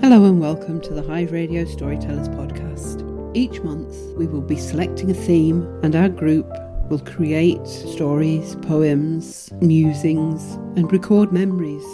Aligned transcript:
Hello 0.00 0.24
and 0.26 0.40
welcome 0.40 0.80
to 0.82 0.94
the 0.94 1.02
Hive 1.02 1.32
Radio 1.32 1.64
Storytellers 1.64 2.28
podcast. 2.28 3.02
Each 3.36 3.60
month 3.62 3.96
we 4.16 4.28
will 4.28 4.40
be 4.40 4.56
selecting 4.56 5.10
a 5.10 5.14
theme 5.14 5.62
and 5.82 5.96
our 5.96 6.08
group 6.08 6.46
will 6.88 7.00
create 7.00 7.66
stories, 7.66 8.54
poems, 8.62 9.50
musings, 9.60 10.54
and 10.78 10.90
record 10.92 11.32
memories. 11.32 11.84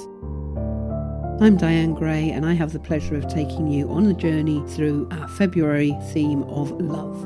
I'm 1.41 1.57
Diane 1.57 1.95
Gray 1.95 2.31
and 2.31 2.45
I 2.45 2.53
have 2.53 2.75
the 2.75 2.79
pleasure 2.79 3.17
of 3.17 3.27
taking 3.27 3.69
you 3.69 3.89
on 3.89 4.05
a 4.05 4.13
journey 4.13 4.63
through 4.69 5.09
our 5.11 5.27
February 5.27 5.97
theme 6.13 6.43
of 6.43 6.73
love. 6.73 7.23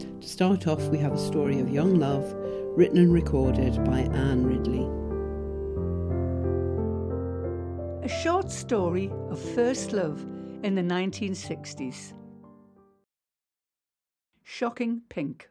To 0.00 0.28
start 0.28 0.66
off, 0.66 0.82
we 0.88 0.98
have 0.98 1.14
a 1.14 1.18
story 1.18 1.58
of 1.58 1.70
young 1.70 1.98
love 1.98 2.34
written 2.76 2.98
and 2.98 3.14
recorded 3.14 3.82
by 3.86 4.00
Anne 4.00 4.44
Ridley. 4.44 5.05
A 8.06 8.08
short 8.08 8.52
story 8.52 9.10
of 9.30 9.40
first 9.56 9.92
love 9.92 10.20
in 10.62 10.76
the 10.76 10.80
1960s. 10.80 12.12
Shocking 14.44 15.02
Pink. 15.08 15.48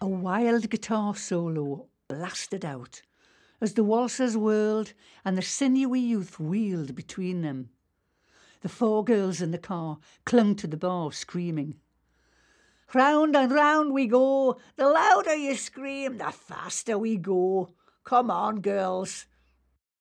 A 0.00 0.06
wild 0.06 0.70
guitar 0.70 1.16
solo 1.16 1.88
blasted 2.08 2.64
out 2.64 3.02
as 3.60 3.74
the 3.74 3.84
waltzers 3.84 4.36
whirled 4.36 4.92
and 5.24 5.36
the 5.36 5.42
sinewy 5.42 6.00
youth 6.00 6.38
wheeled 6.38 6.94
between 6.94 7.42
them. 7.42 7.70
The 8.60 8.68
four 8.68 9.04
girls 9.04 9.40
in 9.40 9.50
the 9.50 9.58
car 9.58 9.98
clung 10.24 10.56
to 10.56 10.66
the 10.66 10.76
bar, 10.76 11.12
screaming. 11.12 11.76
Round 12.94 13.36
and 13.36 13.52
round 13.52 13.92
we 13.92 14.06
go. 14.06 14.58
The 14.76 14.88
louder 14.88 15.34
you 15.34 15.56
scream, 15.56 16.18
the 16.18 16.30
faster 16.30 16.96
we 16.98 17.16
go. 17.16 17.74
Come 18.04 18.30
on, 18.30 18.60
girls, 18.60 19.26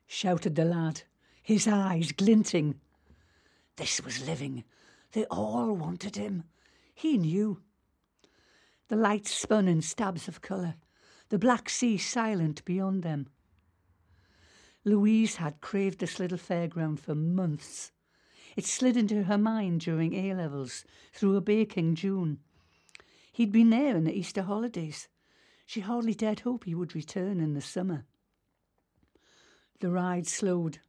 shouted 0.05 0.55
the 0.55 0.63
lad, 0.63 1.03
his 1.43 1.67
eyes 1.67 2.13
glinting. 2.13 2.79
This 3.75 4.01
was 4.03 4.25
living. 4.25 4.63
They 5.11 5.25
all 5.25 5.73
wanted 5.73 6.15
him. 6.15 6.45
He 6.95 7.17
knew. 7.17 7.61
The 8.87 8.95
lights 8.95 9.35
spun 9.35 9.67
in 9.67 9.81
stabs 9.81 10.27
of 10.27 10.41
colour, 10.41 10.75
the 11.29 11.37
black 11.37 11.69
sea 11.69 11.97
silent 11.97 12.63
beyond 12.63 13.03
them. 13.03 13.27
Louise 14.87 15.35
had 15.35 15.59
craved 15.59 15.99
this 15.99 16.17
little 16.17 16.37
fairground 16.37 17.01
for 17.01 17.13
months. 17.13 17.91
It 18.55 18.65
slid 18.65 18.95
into 18.95 19.23
her 19.23 19.37
mind 19.37 19.81
during 19.81 20.13
A 20.13 20.33
levels, 20.33 20.85
through 21.11 21.35
a 21.35 21.41
baking 21.41 21.95
June. 21.95 22.39
He'd 23.33 23.51
been 23.51 23.69
there 23.69 23.97
in 23.97 24.05
the 24.05 24.17
Easter 24.17 24.43
holidays. 24.43 25.09
She 25.65 25.81
hardly 25.81 26.13
dared 26.13 26.39
hope 26.39 26.63
he 26.63 26.73
would 26.73 26.95
return 26.95 27.41
in 27.41 27.53
the 27.53 27.59
summer. 27.59 28.05
The 29.81 29.91
ride 29.91 30.25
slowed. 30.25 30.79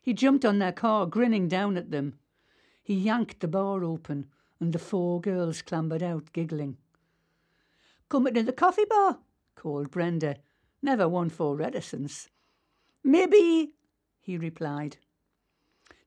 He 0.00 0.14
jumped 0.14 0.46
on 0.46 0.58
their 0.58 0.72
car, 0.72 1.04
grinning 1.04 1.48
down 1.48 1.76
at 1.76 1.90
them. 1.90 2.14
He 2.82 2.94
yanked 2.94 3.40
the 3.40 3.48
bar 3.48 3.84
open, 3.84 4.28
and 4.58 4.72
the 4.72 4.78
four 4.78 5.20
girls 5.20 5.60
clambered 5.60 6.02
out, 6.02 6.32
giggling. 6.32 6.78
Coming 8.08 8.32
to 8.32 8.42
the 8.42 8.54
coffee 8.54 8.86
bar, 8.88 9.18
called 9.54 9.90
Brenda, 9.90 10.36
never 10.80 11.06
one 11.06 11.28
for 11.28 11.54
reticence. 11.54 12.30
Maybe, 13.04 13.72
he 14.20 14.36
replied. 14.36 14.98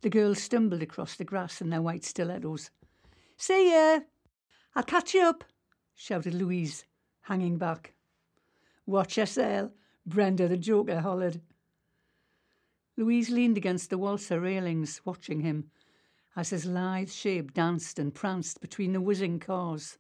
The 0.02 0.10
girls 0.10 0.42
stumbled 0.42 0.82
across 0.82 1.16
the 1.16 1.24
grass 1.24 1.62
in 1.62 1.70
their 1.70 1.82
white 1.82 2.04
stilettos. 2.04 2.72
See 3.38 3.72
ya! 3.72 4.02
I'll 4.76 4.84
catch 4.84 5.14
you 5.14 5.24
up, 5.24 5.44
shouted 5.96 6.34
Louise, 6.34 6.86
hanging 7.22 7.58
back. 7.58 7.94
Watch 8.86 9.18
yourself, 9.18 9.72
Brenda 10.06 10.48
the 10.48 10.58
joker 10.58 11.02
hollered. 11.02 11.42
Louise 12.98 13.30
leaned 13.30 13.58
against 13.58 13.90
the 13.90 13.98
waltzer 13.98 14.40
railings, 14.40 15.02
watching 15.06 15.42
him, 15.42 15.70
as 16.36 16.50
his 16.50 16.66
lithe 16.66 17.10
shape 17.10 17.54
danced 17.54 18.00
and 18.00 18.14
pranced 18.14 18.62
between 18.62 18.94
the 18.94 19.02
whizzing 19.02 19.40
cars. 19.40 19.98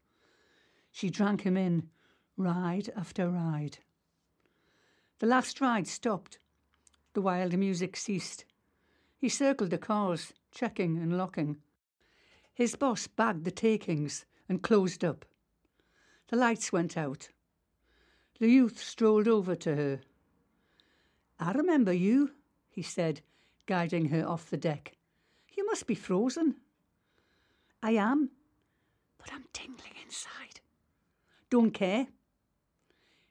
She 0.91 1.09
drank 1.09 1.41
him 1.41 1.57
in, 1.57 1.89
ride 2.37 2.91
after 2.95 3.29
ride. 3.29 3.79
The 5.19 5.27
last 5.27 5.61
ride 5.61 5.87
stopped, 5.87 6.39
the 7.13 7.21
wild 7.21 7.57
music 7.57 7.95
ceased. 7.97 8.45
He 9.17 9.29
circled 9.29 9.69
the 9.69 9.77
cars, 9.77 10.33
checking 10.51 10.97
and 10.97 11.17
locking. 11.17 11.57
His 12.53 12.75
boss 12.75 13.07
bagged 13.07 13.45
the 13.45 13.51
takings 13.51 14.25
and 14.47 14.61
closed 14.61 15.03
up. 15.03 15.25
The 16.29 16.37
lights 16.37 16.71
went 16.71 16.97
out. 16.97 17.29
The 18.39 18.49
youth 18.49 18.81
strolled 18.81 19.27
over 19.27 19.55
to 19.55 19.75
her. 19.75 19.99
I 21.39 21.51
remember 21.51 21.93
you, 21.93 22.31
he 22.69 22.81
said, 22.81 23.21
guiding 23.65 24.05
her 24.09 24.27
off 24.27 24.49
the 24.49 24.57
deck. 24.57 24.93
You 25.55 25.65
must 25.65 25.87
be 25.87 25.95
frozen. 25.95 26.55
I 27.83 27.91
am, 27.91 28.29
but 29.17 29.33
I'm 29.33 29.45
tingling 29.53 29.93
inside. 30.03 30.61
Don't 31.49 31.71
care. 31.71 32.07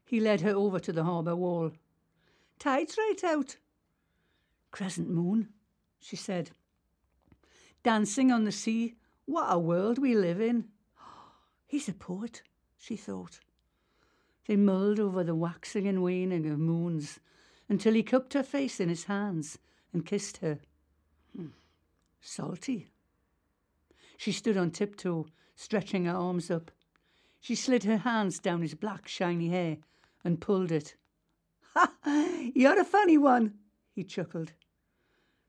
He 0.05 0.21
led 0.21 0.41
her 0.41 0.55
over 0.55 0.79
to 0.81 0.93
the 0.93 1.05
harbour 1.05 1.37
wall. 1.37 1.73
Tide's 2.59 2.99
right 2.99 3.25
out, 3.25 3.57
Crescent 4.70 5.08
moon, 5.08 5.48
she 5.98 6.16
said. 6.16 6.50
Dancing 7.82 8.31
on 8.31 8.44
the 8.44 8.53
sea, 8.53 8.94
what 9.26 9.47
a 9.48 9.58
world 9.58 9.98
we 9.98 10.14
live 10.14 10.41
in. 10.41 10.66
He's 11.66 11.88
a 11.88 11.94
poet, 11.94 12.42
she 12.78 12.97
thought. 12.97 13.41
They 14.47 14.56
mulled 14.56 14.98
over 14.98 15.22
the 15.22 15.34
waxing 15.34 15.86
and 15.86 16.03
waning 16.03 16.48
of 16.50 16.58
moons 16.58 17.20
until 17.69 17.94
he 17.94 18.03
cupped 18.03 18.34
her 18.34 18.42
face 18.42 18.81
in 18.81 18.88
his 18.88 19.04
hands 19.04 19.58
and 19.92 20.04
kissed 20.04 20.38
her. 20.38 20.58
Hmm. 21.37 21.48
Salty. 22.20 22.91
She 24.16 24.32
stood 24.32 24.56
on 24.56 24.70
tiptoe, 24.70 25.26
stretching 25.54 26.04
her 26.06 26.14
arms 26.14 26.50
up. 26.50 26.70
She 27.41 27.54
slid 27.54 27.84
her 27.84 27.98
hands 27.98 28.38
down 28.38 28.60
his 28.60 28.75
black, 28.75 29.08
shiny 29.08 29.48
hair 29.48 29.78
and 30.25 30.41
pulled 30.41 30.72
it. 30.72 30.97
Ha! 31.75 32.50
You're 32.52 32.81
a 32.81 32.84
funny 32.84 33.16
one, 33.16 33.54
he 33.92 34.02
chuckled. 34.02 34.52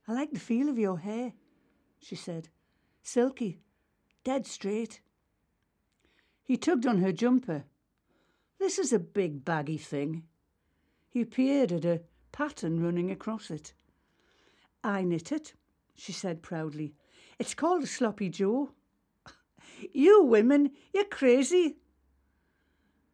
I 0.08 0.14
like 0.14 0.32
the 0.32 0.40
feel 0.40 0.70
of 0.70 0.80
your 0.80 1.00
hair, 1.00 1.34
she 2.00 2.16
said. 2.16 2.50
Silky, 3.04 3.60
dead 4.24 4.46
straight. 4.46 5.02
He 6.44 6.58
tugged 6.58 6.86
on 6.86 7.00
her 7.00 7.12
jumper. 7.12 7.66
This 8.60 8.78
is 8.78 8.94
a 8.94 9.00
big 9.00 9.46
baggy 9.46 9.78
thing. 9.78 10.24
He 11.10 11.26
peered 11.26 11.72
at 11.72 11.86
a 11.86 12.02
pattern 12.32 12.84
running 12.84 13.12
across 13.12 13.52
it. 13.52 13.74
I 14.84 15.04
knit 15.04 15.32
it, 15.32 15.54
she 15.96 16.12
said 16.12 16.42
proudly. 16.42 16.94
It's 17.38 17.54
called 17.54 17.84
a 17.84 17.88
sloppy 17.88 18.30
Joe. 18.30 18.72
you 19.94 20.24
women, 20.24 20.72
you're 20.94 21.06
crazy. 21.06 21.78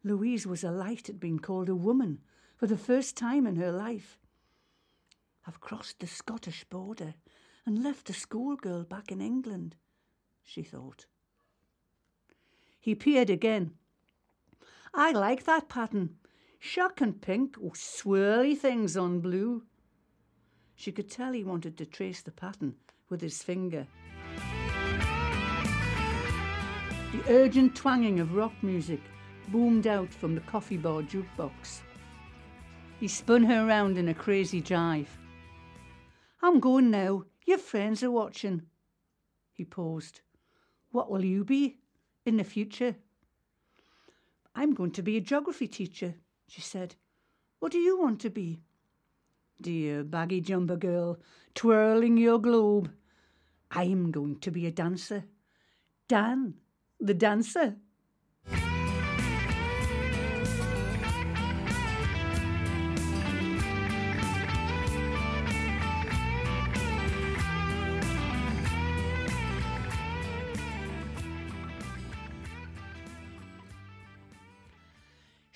Louise 0.04 0.46
was 0.46 0.64
alight 0.64 1.08
at 1.08 1.20
being 1.20 1.38
called 1.38 1.68
a 1.68 1.74
woman 1.74 2.20
for 2.56 2.66
the 2.66 2.78
first 2.78 3.16
time 3.16 3.46
in 3.46 3.56
her 3.56 3.72
life. 3.72 4.18
I've 5.48 5.60
crossed 5.60 6.00
the 6.00 6.06
Scottish 6.06 6.64
border 6.64 7.14
and 7.64 7.82
left 7.82 8.10
a 8.10 8.12
schoolgirl 8.12 8.84
back 8.84 9.10
in 9.10 9.22
England, 9.22 9.76
she 10.44 10.62
thought. 10.62 11.06
He 12.78 12.94
peered 12.94 13.30
again. 13.30 13.72
I 14.92 15.12
like 15.12 15.44
that 15.44 15.70
pattern. 15.70 16.16
Shocking 16.58 17.14
pink 17.14 17.56
or 17.58 17.70
swirly 17.70 18.58
things 18.58 18.94
on 18.94 19.20
blue. 19.20 19.62
She 20.74 20.92
could 20.92 21.10
tell 21.10 21.32
he 21.32 21.44
wanted 21.44 21.78
to 21.78 21.86
trace 21.86 22.20
the 22.20 22.30
pattern 22.30 22.74
with 23.08 23.22
his 23.22 23.42
finger. 23.42 23.86
The 27.12 27.22
urgent 27.30 27.74
twanging 27.74 28.20
of 28.20 28.34
rock 28.34 28.52
music 28.60 29.00
boomed 29.48 29.86
out 29.86 30.12
from 30.12 30.34
the 30.34 30.42
coffee 30.42 30.76
bar 30.76 31.00
jukebox. 31.00 31.80
He 33.00 33.08
spun 33.08 33.44
her 33.44 33.64
round 33.64 33.96
in 33.96 34.08
a 34.08 34.14
crazy 34.14 34.60
jive. 34.60 35.06
I'm 36.40 36.60
going 36.60 36.90
now. 36.90 37.24
Your 37.46 37.58
friends 37.58 38.02
are 38.02 38.10
watching. 38.10 38.62
He 39.52 39.64
paused. 39.64 40.20
What 40.90 41.10
will 41.10 41.24
you 41.24 41.44
be 41.44 41.78
in 42.24 42.36
the 42.36 42.44
future? 42.44 42.96
I'm 44.54 44.74
going 44.74 44.92
to 44.92 45.02
be 45.02 45.16
a 45.16 45.20
geography 45.20 45.66
teacher, 45.66 46.14
she 46.46 46.60
said. 46.60 46.94
What 47.58 47.72
do 47.72 47.78
you 47.78 47.98
want 47.98 48.20
to 48.20 48.30
be? 48.30 48.60
Dear 49.60 50.04
baggy 50.04 50.40
jumper 50.40 50.76
girl, 50.76 51.18
twirling 51.54 52.16
your 52.16 52.38
globe. 52.38 52.90
I'm 53.70 54.12
going 54.12 54.38
to 54.40 54.50
be 54.50 54.66
a 54.66 54.70
dancer. 54.70 55.24
Dan, 56.06 56.54
the 57.00 57.14
dancer. 57.14 57.76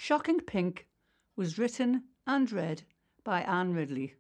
Shocking 0.05 0.41
Pink 0.41 0.89
was 1.37 1.61
written 1.61 2.03
and 2.27 2.51
read 2.51 2.83
by 3.23 3.43
Anne 3.43 3.73
Ridley. 3.73 4.17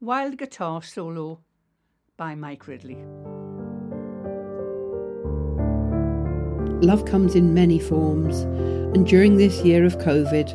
Wild 0.00 0.36
Guitar 0.38 0.82
Solo 0.82 1.38
by 2.16 2.34
Mike 2.34 2.66
Ridley. 2.66 2.98
Love 6.84 7.04
comes 7.04 7.36
in 7.36 7.54
many 7.54 7.78
forms, 7.78 8.40
and 8.92 9.06
during 9.06 9.36
this 9.36 9.62
year 9.62 9.84
of 9.84 9.98
COVID, 9.98 10.52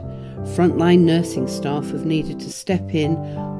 frontline 0.58 1.06
nursing 1.06 1.48
staff 1.48 1.90
have 1.92 2.06
needed 2.06 2.42
to 2.42 2.52
step 2.52 2.94
in 2.94 3.14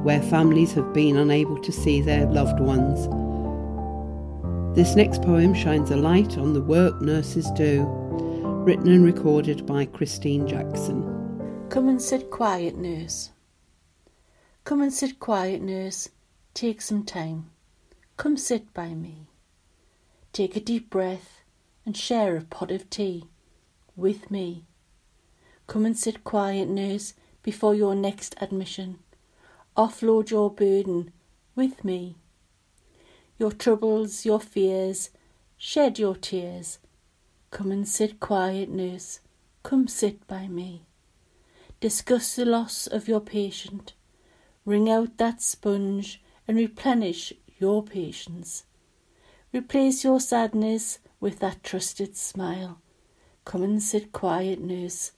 where 0.04 0.20
families 0.20 0.74
have 0.74 0.92
been 0.92 1.16
unable 1.16 1.58
to 1.62 1.72
see 1.72 2.02
their 2.02 2.26
loved 2.26 2.60
ones. 2.60 3.08
This 4.76 4.96
next 4.96 5.22
poem 5.22 5.54
shines 5.54 5.90
a 5.90 5.96
light 5.96 6.36
on 6.36 6.52
the 6.52 6.60
work 6.60 7.00
nurses 7.00 7.50
do, 7.52 8.03
written 8.64 8.88
and 8.88 9.04
recorded 9.04 9.66
by 9.66 9.84
Christine 9.84 10.46
Jackson. 10.46 11.66
Come 11.68 11.86
and 11.86 12.00
sit 12.00 12.30
quiet, 12.30 12.74
nurse. 12.78 13.30
Come 14.64 14.80
and 14.80 14.90
sit 14.90 15.20
quiet, 15.20 15.60
nurse. 15.60 16.08
Take 16.54 16.80
some 16.80 17.04
time. 17.04 17.50
Come 18.16 18.38
sit 18.38 18.72
by 18.72 18.94
me. 18.94 19.28
Take 20.32 20.56
a 20.56 20.60
deep 20.60 20.88
breath 20.88 21.42
and 21.84 21.94
share 21.94 22.38
a 22.38 22.40
pot 22.40 22.70
of 22.70 22.88
tea 22.88 23.24
with 23.96 24.30
me. 24.30 24.64
Come 25.66 25.84
and 25.84 25.98
sit 25.98 26.24
quiet, 26.24 26.66
nurse, 26.66 27.12
before 27.42 27.74
your 27.74 27.94
next 27.94 28.34
admission. 28.40 28.98
Offload 29.76 30.30
your 30.30 30.50
burden 30.50 31.12
with 31.54 31.84
me. 31.84 32.16
Your 33.36 33.52
troubles, 33.52 34.24
your 34.24 34.40
fears, 34.40 35.10
shed 35.58 35.98
your 35.98 36.16
tears. 36.16 36.78
Come 37.54 37.70
and 37.70 37.86
sit 37.86 38.18
quiet, 38.18 38.68
nurse. 38.68 39.20
Come 39.62 39.86
sit 39.86 40.26
by 40.26 40.48
me. 40.48 40.86
Discuss 41.78 42.34
the 42.34 42.44
loss 42.44 42.88
of 42.88 43.06
your 43.06 43.20
patient. 43.20 43.92
Wring 44.64 44.90
out 44.90 45.18
that 45.18 45.40
sponge 45.40 46.20
and 46.48 46.56
replenish 46.56 47.32
your 47.60 47.84
patience. 47.84 48.64
Replace 49.52 50.02
your 50.02 50.18
sadness 50.18 50.98
with 51.20 51.38
that 51.38 51.62
trusted 51.62 52.16
smile. 52.16 52.80
Come 53.44 53.62
and 53.62 53.80
sit 53.80 54.10
quiet, 54.10 54.60
nurse, 54.60 55.12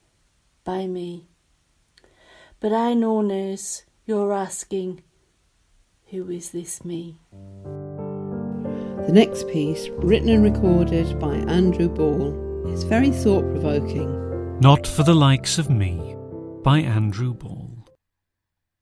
by 0.62 0.86
me. 0.86 1.28
But 2.60 2.74
I 2.74 2.92
know, 2.92 3.22
nurse, 3.22 3.84
you're 4.04 4.34
asking, 4.34 5.02
who 6.10 6.30
is 6.30 6.50
this 6.50 6.84
me? 6.84 7.16
The 9.06 9.12
next 9.12 9.46
piece, 9.46 9.88
written 9.98 10.28
and 10.30 10.42
recorded 10.42 11.20
by 11.20 11.36
Andrew 11.36 11.88
Ball, 11.88 12.66
is 12.72 12.82
very 12.82 13.10
thought 13.10 13.48
provoking. 13.52 14.58
Not 14.58 14.84
for 14.84 15.04
the 15.04 15.14
likes 15.14 15.58
of 15.58 15.70
me, 15.70 16.16
by 16.64 16.80
Andrew 16.80 17.32
Ball. 17.32 17.86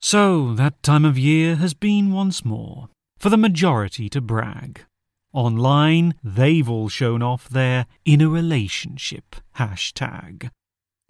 So 0.01 0.55
that 0.55 0.83
time 0.83 1.05
of 1.05 1.19
year 1.19 1.57
has 1.57 1.75
been 1.75 2.11
once 2.11 2.43
more 2.43 2.89
for 3.19 3.29
the 3.29 3.37
majority 3.37 4.09
to 4.09 4.23
brag. 4.23 4.87
Online, 5.35 6.15
they've 6.25 6.71
all 6.71 6.89
shown 6.89 7.21
off 7.21 7.47
their 7.47 7.85
inner 8.07 8.31
relationship 8.31 9.37
hashtag. 9.57 10.49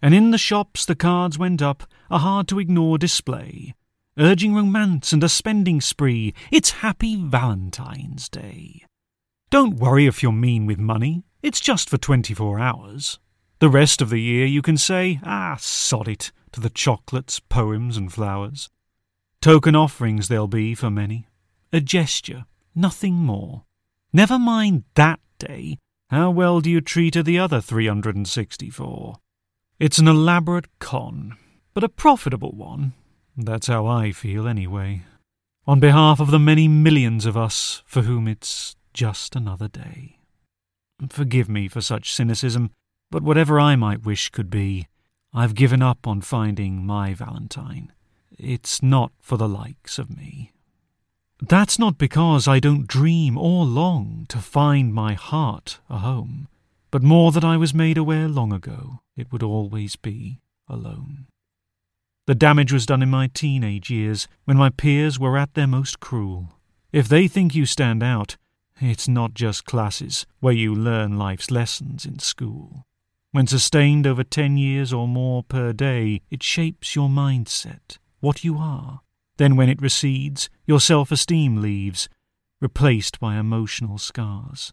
And 0.02 0.12
in 0.12 0.32
the 0.32 0.38
shops, 0.38 0.84
the 0.84 0.96
cards 0.96 1.38
went 1.38 1.62
up 1.62 1.84
a 2.10 2.18
hard 2.18 2.48
to 2.48 2.58
ignore 2.58 2.98
display, 2.98 3.74
urging 4.18 4.56
romance 4.56 5.12
and 5.12 5.22
a 5.22 5.28
spending 5.28 5.80
spree. 5.80 6.34
It's 6.50 6.82
Happy 6.82 7.14
Valentine's 7.14 8.28
Day. 8.28 8.82
Don't 9.54 9.76
worry 9.76 10.06
if 10.06 10.20
you're 10.20 10.32
mean 10.32 10.66
with 10.66 10.80
money, 10.80 11.22
it's 11.40 11.60
just 11.60 11.88
for 11.88 11.96
24 11.96 12.58
hours. 12.58 13.20
The 13.60 13.68
rest 13.68 14.02
of 14.02 14.10
the 14.10 14.20
year 14.20 14.46
you 14.46 14.62
can 14.62 14.76
say, 14.76 15.20
ah, 15.22 15.56
sod 15.60 16.08
it, 16.08 16.32
to 16.50 16.58
the 16.58 16.68
chocolates, 16.68 17.38
poems, 17.38 17.96
and 17.96 18.12
flowers. 18.12 18.68
Token 19.40 19.76
offerings 19.76 20.26
there'll 20.26 20.48
be 20.48 20.74
for 20.74 20.90
many. 20.90 21.28
A 21.72 21.80
gesture, 21.80 22.46
nothing 22.74 23.14
more. 23.14 23.62
Never 24.12 24.40
mind 24.40 24.82
that 24.94 25.20
day. 25.38 25.78
How 26.10 26.32
well 26.32 26.60
do 26.60 26.68
you 26.68 26.80
treat 26.80 27.14
the 27.14 27.38
other 27.38 27.60
364? 27.60 29.18
It's 29.78 29.98
an 29.98 30.08
elaborate 30.08 30.80
con, 30.80 31.36
but 31.74 31.84
a 31.84 31.88
profitable 31.88 32.56
one. 32.56 32.92
That's 33.36 33.68
how 33.68 33.86
I 33.86 34.10
feel, 34.10 34.48
anyway. 34.48 35.02
On 35.64 35.78
behalf 35.78 36.18
of 36.18 36.32
the 36.32 36.40
many 36.40 36.66
millions 36.66 37.24
of 37.24 37.36
us 37.36 37.84
for 37.86 38.02
whom 38.02 38.26
it's 38.26 38.74
just 38.94 39.36
another 39.36 39.68
day. 39.68 40.18
Forgive 41.10 41.48
me 41.48 41.68
for 41.68 41.80
such 41.80 42.14
cynicism, 42.14 42.70
but 43.10 43.22
whatever 43.22 43.60
I 43.60 43.76
might 43.76 44.06
wish 44.06 44.30
could 44.30 44.48
be, 44.48 44.86
I've 45.34 45.54
given 45.54 45.82
up 45.82 46.06
on 46.06 46.20
finding 46.20 46.86
my 46.86 47.12
Valentine. 47.12 47.92
It's 48.38 48.82
not 48.82 49.12
for 49.20 49.36
the 49.36 49.48
likes 49.48 49.98
of 49.98 50.16
me. 50.16 50.52
That's 51.40 51.78
not 51.78 51.98
because 51.98 52.48
I 52.48 52.60
don't 52.60 52.86
dream 52.86 53.36
or 53.36 53.64
long 53.64 54.26
to 54.28 54.38
find 54.38 54.94
my 54.94 55.14
heart 55.14 55.80
a 55.90 55.98
home, 55.98 56.48
but 56.90 57.02
more 57.02 57.32
that 57.32 57.44
I 57.44 57.56
was 57.56 57.74
made 57.74 57.98
aware 57.98 58.28
long 58.28 58.52
ago 58.52 59.00
it 59.16 59.32
would 59.32 59.42
always 59.42 59.96
be 59.96 60.40
alone. 60.68 61.26
The 62.26 62.34
damage 62.34 62.72
was 62.72 62.86
done 62.86 63.02
in 63.02 63.10
my 63.10 63.28
teenage 63.34 63.90
years, 63.90 64.26
when 64.44 64.56
my 64.56 64.70
peers 64.70 65.18
were 65.18 65.36
at 65.36 65.54
their 65.54 65.66
most 65.66 66.00
cruel. 66.00 66.54
If 66.90 67.08
they 67.08 67.28
think 67.28 67.54
you 67.54 67.66
stand 67.66 68.02
out, 68.02 68.36
it's 68.80 69.08
not 69.08 69.34
just 69.34 69.64
classes 69.64 70.26
where 70.40 70.52
you 70.52 70.74
learn 70.74 71.18
life's 71.18 71.50
lessons 71.50 72.04
in 72.04 72.18
school. 72.18 72.84
When 73.30 73.46
sustained 73.46 74.06
over 74.06 74.22
ten 74.22 74.56
years 74.56 74.92
or 74.92 75.08
more 75.08 75.42
per 75.42 75.72
day, 75.72 76.20
it 76.30 76.42
shapes 76.42 76.94
your 76.94 77.08
mindset, 77.08 77.98
what 78.20 78.44
you 78.44 78.58
are, 78.58 79.00
then, 79.36 79.56
when 79.56 79.68
it 79.68 79.82
recedes, 79.82 80.48
your 80.66 80.80
self 80.80 81.10
esteem 81.10 81.60
leaves, 81.60 82.08
replaced 82.60 83.18
by 83.18 83.36
emotional 83.36 83.98
scars. 83.98 84.72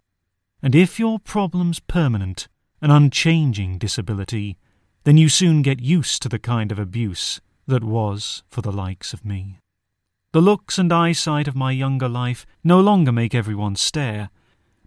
And 0.62 0.75
if 0.75 1.00
your 1.00 1.18
problem's 1.19 1.80
permanent, 1.80 2.48
an 2.81 2.92
unchanging 2.92 3.80
disability, 3.80 4.57
then 5.03 5.18
you 5.18 5.30
soon 5.30 5.63
get 5.63 5.80
used 5.80 6.21
to 6.21 6.30
the 6.30 6.39
kind 6.39 6.71
of 6.71 6.77
abuse 6.77 7.42
that 7.65 7.83
was 7.83 8.44
for 8.50 8.62
the 8.62 8.71
likes 8.71 9.13
of 9.13 9.25
me. 9.25 9.61
The 10.33 10.42
looks 10.42 10.78
and 10.78 10.94
eyesight 10.94 11.50
of 11.50 11.56
my 11.56 11.72
younger 11.72 12.07
life 12.07 12.45
no 12.63 12.79
longer 12.79 13.12
make 13.12 13.36
everyone 13.36 13.75
stare, 13.75 14.29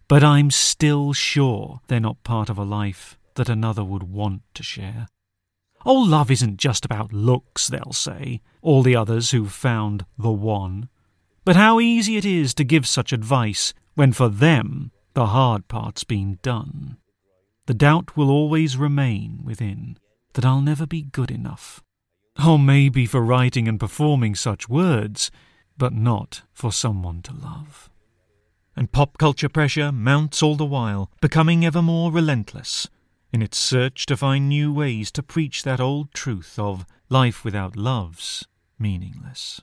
but 0.08 0.24
I'm 0.24 0.50
still 0.50 1.12
sure 1.12 1.80
they're 1.86 2.00
not 2.00 2.22
part 2.24 2.48
of 2.48 2.56
a 2.56 2.64
life 2.64 3.18
that 3.34 3.50
another 3.50 3.84
would 3.84 4.04
want 4.04 4.40
to 4.54 4.62
share. 4.62 5.06
Oh, 5.84 6.00
love 6.00 6.30
isn't 6.30 6.56
just 6.56 6.86
about 6.86 7.12
looks, 7.12 7.68
they'll 7.68 7.92
say, 7.92 8.40
all 8.62 8.82
the 8.82 8.96
others 8.96 9.32
who've 9.32 9.52
found 9.52 10.06
the 10.16 10.32
one. 10.32 10.88
But 11.44 11.56
how 11.56 11.78
easy 11.78 12.16
it 12.16 12.24
is 12.24 12.54
to 12.54 12.64
give 12.64 12.86
such 12.86 13.12
advice 13.12 13.74
when 13.94 14.12
for 14.12 14.30
them 14.30 14.92
the 15.12 15.26
hard 15.26 15.68
part's 15.68 16.04
been 16.04 16.38
done. 16.42 16.96
The 17.66 17.74
doubt 17.74 18.16
will 18.16 18.30
always 18.30 18.78
remain 18.78 19.42
within 19.44 19.98
that 20.32 20.46
I'll 20.46 20.62
never 20.62 20.86
be 20.86 21.02
good 21.02 21.30
enough. 21.30 21.82
Oh, 22.38 22.58
maybe 22.58 23.06
for 23.06 23.22
writing 23.22 23.68
and 23.68 23.78
performing 23.78 24.34
such 24.34 24.68
words, 24.68 25.30
but 25.78 25.92
not 25.92 26.42
for 26.52 26.72
someone 26.72 27.22
to 27.22 27.32
love. 27.32 27.90
And 28.76 28.90
pop 28.90 29.18
culture 29.18 29.48
pressure 29.48 29.92
mounts 29.92 30.42
all 30.42 30.56
the 30.56 30.64
while, 30.64 31.10
becoming 31.20 31.64
ever 31.64 31.80
more 31.80 32.10
relentless 32.10 32.88
in 33.32 33.42
its 33.42 33.58
search 33.58 34.06
to 34.06 34.16
find 34.16 34.48
new 34.48 34.72
ways 34.72 35.10
to 35.12 35.22
preach 35.22 35.62
that 35.62 35.80
old 35.80 36.12
truth 36.12 36.58
of 36.58 36.86
life 37.08 37.44
without 37.44 37.76
love's 37.76 38.46
meaningless. 38.78 39.60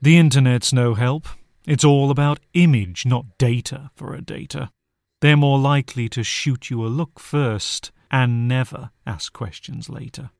The 0.00 0.18
internet's 0.18 0.72
no 0.72 0.94
help. 0.94 1.26
It's 1.66 1.84
all 1.84 2.10
about 2.10 2.40
image, 2.52 3.06
not 3.06 3.38
data 3.38 3.90
for 3.94 4.14
a 4.14 4.22
data. 4.22 4.70
They're 5.20 5.36
more 5.36 5.58
likely 5.58 6.08
to 6.10 6.22
shoot 6.22 6.70
you 6.70 6.84
a 6.84 6.88
look 6.88 7.18
first 7.18 7.90
and 8.10 8.46
never 8.46 8.90
ask 9.06 9.32
questions 9.32 9.88
later. 9.88 10.30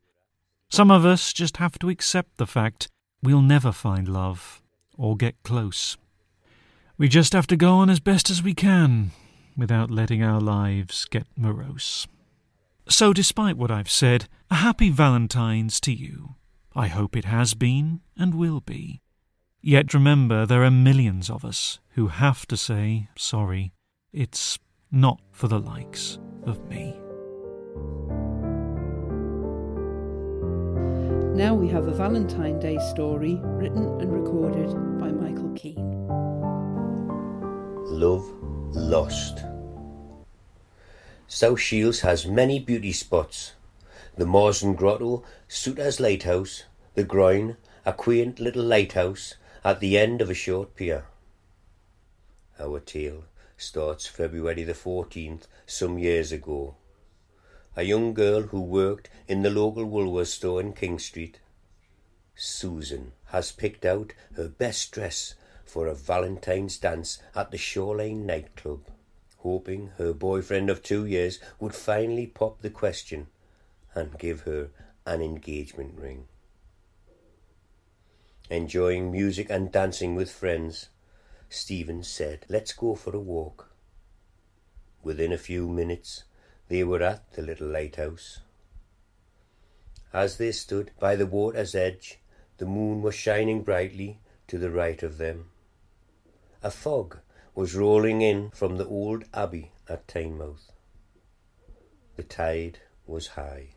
Some 0.71 0.91
of 0.91 1.05
us 1.05 1.33
just 1.33 1.59
have 1.59 1.79
to 1.79 1.89
accept 1.89 2.37
the 2.37 2.47
fact 2.47 2.89
we'll 3.23 3.43
never 3.43 3.73
find 3.73 4.09
love 4.09 4.63
or 4.97 5.17
get 5.17 5.43
close. 5.43 5.97
We 6.99 7.09
just 7.09 7.33
have 7.33 7.47
to 7.49 7.57
go 7.57 7.75
on 7.75 7.91
as 7.91 8.01
best 8.01 8.31
as 8.31 8.43
we 8.43 8.55
can 8.55 9.11
without 9.57 9.91
letting 9.91 10.23
our 10.23 10.41
lives 10.41 11.05
get 11.07 11.27
morose. 11.37 12.07
So, 12.89 13.13
despite 13.13 13.57
what 13.57 13.71
I've 13.71 13.91
said, 13.91 14.29
a 14.51 14.57
happy 14.57 14.91
Valentine's 14.91 15.81
to 15.81 15.93
you. 15.93 16.37
I 16.75 16.89
hope 16.89 17.17
it 17.17 17.25
has 17.25 17.55
been 17.55 18.01
and 18.17 18.35
will 18.35 18.61
be. 18.61 19.01
Yet 19.61 19.95
remember, 19.95 20.47
there 20.47 20.63
are 20.63 20.71
millions 20.71 21.29
of 21.29 21.45
us 21.45 21.81
who 21.95 22.09
have 22.09 22.47
to 22.47 22.57
say, 22.57 23.09
sorry, 23.17 23.73
it's 24.13 24.59
not 24.93 25.21
for 25.33 25.49
the 25.49 25.59
likes 25.59 26.19
of 26.45 26.69
me. 26.69 26.95
Now 31.37 31.55
we 31.55 31.69
have 31.69 31.87
a 31.87 31.93
Valentine 31.93 32.59
Day 32.59 32.78
story 32.78 33.38
written 33.43 34.00
and 34.00 34.11
recorded 34.11 34.71
by 34.99 35.12
Michael 35.12 35.52
Keane. 35.55 36.09
Love 37.85 38.25
Lost. 38.75 39.45
South 41.28 41.61
Shields 41.61 42.00
has 42.00 42.26
many 42.26 42.59
beauty 42.59 42.90
spots. 42.90 43.52
the 44.16 44.25
Marsden 44.25 44.76
Grotto, 44.76 45.25
Souter's 45.47 46.00
Lighthouse, 46.00 46.62
the 46.95 47.05
Groyne, 47.05 47.59
a 47.85 47.93
quaint 47.93 48.40
little 48.40 48.64
lighthouse 48.64 49.35
at 49.62 49.81
the 49.81 49.99
end 49.99 50.23
of 50.23 50.31
a 50.31 50.35
short 50.35 50.75
pier. 50.75 51.05
Our 52.59 52.81
tale 52.81 53.25
starts 53.59 54.07
February 54.07 54.64
the 54.64 54.73
14th, 54.73 55.43
some 55.66 55.99
years 55.99 56.33
ago. 56.33 56.76
A 57.78 57.83
young 57.83 58.14
girl 58.14 58.42
who 58.42 58.62
worked 58.62 59.11
in 59.28 59.42
the 59.42 59.50
local 59.50 59.85
Woolworths 59.85 60.28
store 60.28 60.62
in 60.62 60.73
King 60.73 60.99
Street, 60.99 61.40
Susan, 62.35 63.12
has 63.26 63.52
picked 63.52 63.85
out 63.85 64.14
her 64.35 64.49
best 64.49 64.92
dress 64.92 65.35
for 65.66 65.87
a 65.87 65.95
Valentine's 65.95 66.78
dance 66.78 67.18
at 67.35 67.50
the 67.50 67.59
Shoreline 67.59 68.25
nightclub, 68.25 68.87
hoping 69.38 69.88
her 69.99 70.14
boyfriend 70.14 70.71
of 70.71 70.83
two 70.83 71.04
years 71.04 71.38
would 71.61 71.75
finally 71.75 72.26
pop 72.26 72.62
the 72.62 72.71
question 72.71 73.26
and 73.95 74.18
give 74.18 74.40
her 74.42 74.71
an 75.04 75.21
engagement 75.21 75.99
ring. 75.99 76.28
Enjoying 78.49 79.12
music 79.12 79.50
and 79.50 79.71
dancing 79.71 80.14
with 80.14 80.30
friends, 80.30 80.88
Stephen 81.50 82.02
said, 82.02 82.47
Let's 82.49 82.73
go 82.73 82.95
for 82.95 83.14
a 83.14 83.21
walk. 83.21 83.71
Within 85.02 85.33
a 85.33 85.38
few 85.38 85.68
minutes, 85.68 86.25
they 86.69 86.83
were 86.85 87.03
at 87.03 87.33
the 87.33 87.43
little 87.43 87.69
lighthouse. 87.69 88.41
As 90.13 90.39
they 90.39 90.53
stood 90.53 90.91
by 90.99 91.17
the 91.17 91.27
water's 91.27 91.75
edge, 91.75 92.19
the 92.59 92.67
moon 92.67 93.03
was 93.03 93.15
shining 93.15 93.63
brightly 93.63 94.19
to 94.49 94.59
the 94.59 94.71
right 94.71 95.03
of 95.03 95.19
them. 95.19 95.51
A 96.63 96.71
fog 96.71 97.19
was 97.55 97.75
rolling 97.75 98.23
in 98.23 98.51
from 98.51 98.77
the 98.77 98.87
old 98.87 99.25
abbey 99.35 99.73
at 99.89 100.07
Tynemouth. 100.09 100.73
The 102.17 102.23
tide 102.23 102.81
was 103.07 103.29
high. 103.29 103.75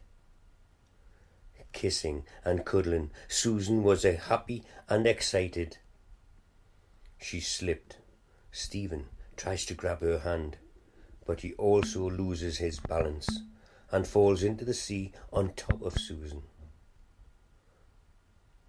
Kissing 1.72 2.26
and 2.44 2.66
cuddling, 2.66 3.12
Susan 3.28 3.84
was 3.84 4.04
happy 4.04 4.64
and 4.88 5.06
excited. 5.06 5.78
She 7.22 7.40
slipped. 7.40 7.98
Stephen 8.52 9.06
tries 9.38 9.66
to 9.66 9.76
grab 9.76 10.02
her 10.02 10.20
hand, 10.20 10.58
but 11.30 11.42
he 11.42 11.54
also 11.60 12.10
loses 12.10 12.58
his 12.58 12.80
balance 12.80 13.42
and 13.92 14.08
falls 14.08 14.42
into 14.42 14.66
the 14.66 14.74
sea 14.74 15.12
on 15.32 15.54
top 15.56 15.80
of 15.84 15.94
Susan. 15.94 16.42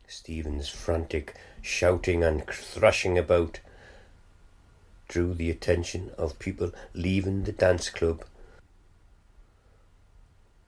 Stephen's 0.07 0.69
frantic 0.69 1.39
shouting 1.63 2.23
and 2.23 2.45
thrashing 2.47 3.17
about 3.17 3.61
drew 5.09 5.33
the 5.33 5.51
attention 5.51 6.11
of 6.19 6.39
people 6.39 6.71
leaving 6.93 7.45
the 7.45 7.53
dance 7.53 7.89
club. 7.89 8.27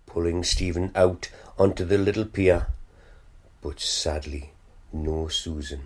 Pulling 0.06 0.44
Stephen 0.44 0.92
out 0.94 1.28
onto 1.58 1.84
the 1.84 1.98
little 1.98 2.24
pier, 2.24 2.68
but 3.60 3.78
sadly 3.78 4.52
no 4.94 5.28
Susan. 5.28 5.82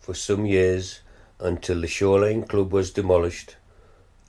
For 0.00 0.12
some 0.12 0.44
years, 0.44 1.02
until 1.40 1.80
the 1.80 1.86
Shoreline 1.86 2.44
Club 2.44 2.72
was 2.72 2.90
demolished, 2.90 3.56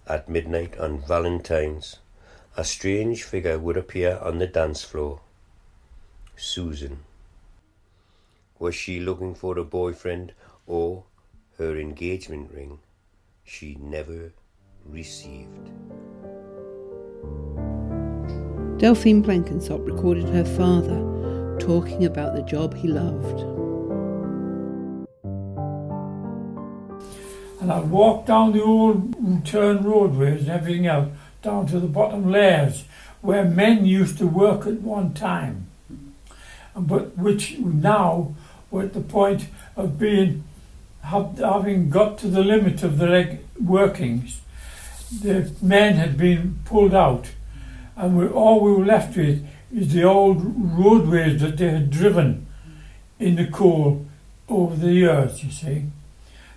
at 0.08 0.30
midnight 0.30 0.78
on 0.78 1.02
Valentine's, 1.02 2.00
a 2.58 2.64
strange 2.64 3.24
figure 3.24 3.60
would 3.60 3.78
appear 3.78 4.18
on 4.22 4.40
the 4.40 4.48
dance 4.48 4.84
floor. 4.84 5.22
Susan. 6.36 7.00
Was 8.60 8.76
she 8.76 9.00
looking 9.00 9.36
for 9.36 9.58
a 9.58 9.64
boyfriend 9.64 10.34
or 10.68 11.04
her 11.58 11.78
engagement 11.78 12.52
ring 12.54 12.80
she 13.44 13.78
never 13.80 14.34
received? 14.86 15.70
Delphine 18.78 19.22
Blenkinsop 19.22 19.86
recorded 19.86 20.28
her 20.30 20.44
father 20.44 21.58
talking 21.60 22.06
about 22.06 22.36
the 22.36 22.42
job 22.42 22.74
he 22.74 22.88
loved. 22.88 23.61
I'd 27.72 27.90
walk 27.90 28.26
down 28.26 28.52
the 28.52 28.62
old 28.62 29.46
turn 29.46 29.84
roadways 29.84 30.42
and 30.42 30.50
everything 30.50 30.88
else 30.88 31.10
down 31.42 31.68
to 31.68 31.80
the 31.80 31.88
bottom 31.88 32.30
layers 32.30 32.84
where 33.22 33.46
men 33.46 33.86
used 33.86 34.18
to 34.18 34.28
work 34.28 34.68
at 34.68 34.82
one 34.82 35.14
time, 35.14 35.68
but 36.76 37.18
which 37.18 37.58
now 37.60 38.36
were 38.70 38.84
at 38.84 38.94
the 38.94 39.02
point 39.02 39.48
of 39.76 39.98
being 39.98 40.44
having 41.04 41.90
got 41.90 42.18
to 42.20 42.28
the 42.28 42.44
limit 42.44 42.84
of 42.84 42.98
their 42.98 43.40
workings. 43.60 44.42
The 45.22 45.52
men 45.62 45.96
had 45.96 46.18
been 46.18 46.60
pulled 46.66 46.94
out, 46.94 47.32
and 47.96 48.18
we, 48.18 48.28
all 48.28 48.60
we 48.62 48.72
were 48.72 48.86
left 48.86 49.18
with 49.18 49.48
is 49.74 49.94
the 49.94 50.04
old 50.04 50.42
roadways 50.78 51.42
that 51.42 51.58
they 51.58 51.70
had 51.70 51.90
driven 51.90 52.48
in 53.20 53.36
the 53.36 53.48
coal 53.48 54.06
over 54.48 54.76
the 54.76 54.94
years. 54.94 55.44
You 55.44 55.52
see, 55.52 55.86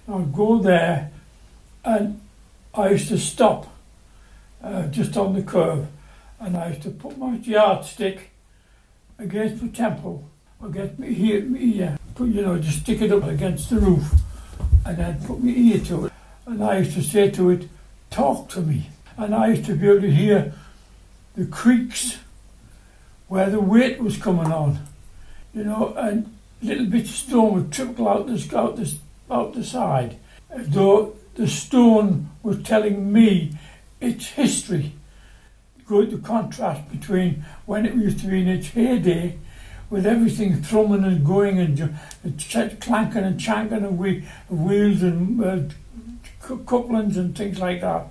I'd 0.06 0.32
go 0.34 0.58
there, 0.58 1.11
and 1.84 2.20
I 2.75 2.90
used 2.90 3.08
to 3.08 3.18
stop 3.18 3.73
uh, 4.62 4.87
just 4.88 5.16
on 5.16 5.34
the 5.34 5.42
curve, 5.42 5.87
and 6.40 6.56
I 6.56 6.68
used 6.68 6.82
to 6.82 6.90
put 6.90 7.16
my 7.16 7.37
yardstick 7.37 8.30
against 9.18 9.62
the 9.62 9.68
temple, 9.68 10.25
or 10.61 10.68
get 10.68 10.99
me 10.99 11.14
here, 11.14 11.40
me 11.42 11.78
ear, 11.78 11.99
put 12.14 12.28
you 12.28 12.42
know, 12.42 12.58
just 12.58 12.80
stick 12.80 13.00
it 13.00 13.12
up 13.12 13.25
against 13.25 13.70
the 13.70 13.78
roof, 13.78 14.12
and 14.84 14.99
then 14.99 15.25
put 15.25 15.42
my 15.42 15.50
ear 15.50 15.80
to 15.80 16.06
it, 16.06 16.12
and 16.46 16.62
I 16.62 16.78
used 16.78 16.94
to 16.94 17.02
say 17.02 17.30
to 17.30 17.50
it, 17.50 17.68
"Talk 18.11 18.50
to 18.50 18.61
me," 18.61 18.90
and 19.16 19.34
I 19.34 19.49
used 19.49 19.64
to 19.66 19.75
be 19.75 19.88
able 19.88 20.02
to 20.02 20.11
hear 20.11 20.52
the 21.34 21.46
creaks 21.46 22.18
where 23.28 23.49
the 23.49 23.61
weight 23.61 24.00
was 24.00 24.18
coming 24.18 24.52
on, 24.52 24.87
you 25.54 25.64
know, 25.64 25.94
and 25.96 26.30
little 26.62 26.87
bits 26.87 27.08
of 27.08 27.16
stone 27.16 27.54
would 27.54 27.73
trickle 27.73 28.06
out 28.06 28.26
the 28.26 28.58
out 28.58 28.76
the 28.76 28.94
out 29.31 29.54
the 29.54 29.64
side, 29.64 30.16
as 30.50 30.69
though 30.69 31.16
the 31.35 31.49
stone 31.49 32.31
was 32.43 32.62
telling 32.62 33.12
me 33.12 33.52
its 34.00 34.28
history. 34.28 34.93
Good 35.87 36.11
the 36.11 36.19
contrast 36.19 36.90
between 36.90 37.45
when 37.66 37.85
it 37.85 37.95
used 37.95 38.21
to 38.21 38.26
be 38.26 38.40
in 38.40 38.49
its 38.49 38.69
heyday, 38.69 39.38
with 39.90 40.07
everything 40.07 40.62
thrumming 40.62 41.04
and 41.04 41.26
going 41.26 41.59
and 41.59 42.81
clanking 42.81 43.23
and 43.23 43.38
chanking 43.38 43.85
of, 43.85 43.99
wheels 44.49 45.02
and 45.02 45.45
uh, 45.45 45.59
couplings 46.66 47.16
and 47.16 47.37
things 47.37 47.59
like 47.59 47.81
that, 47.81 48.07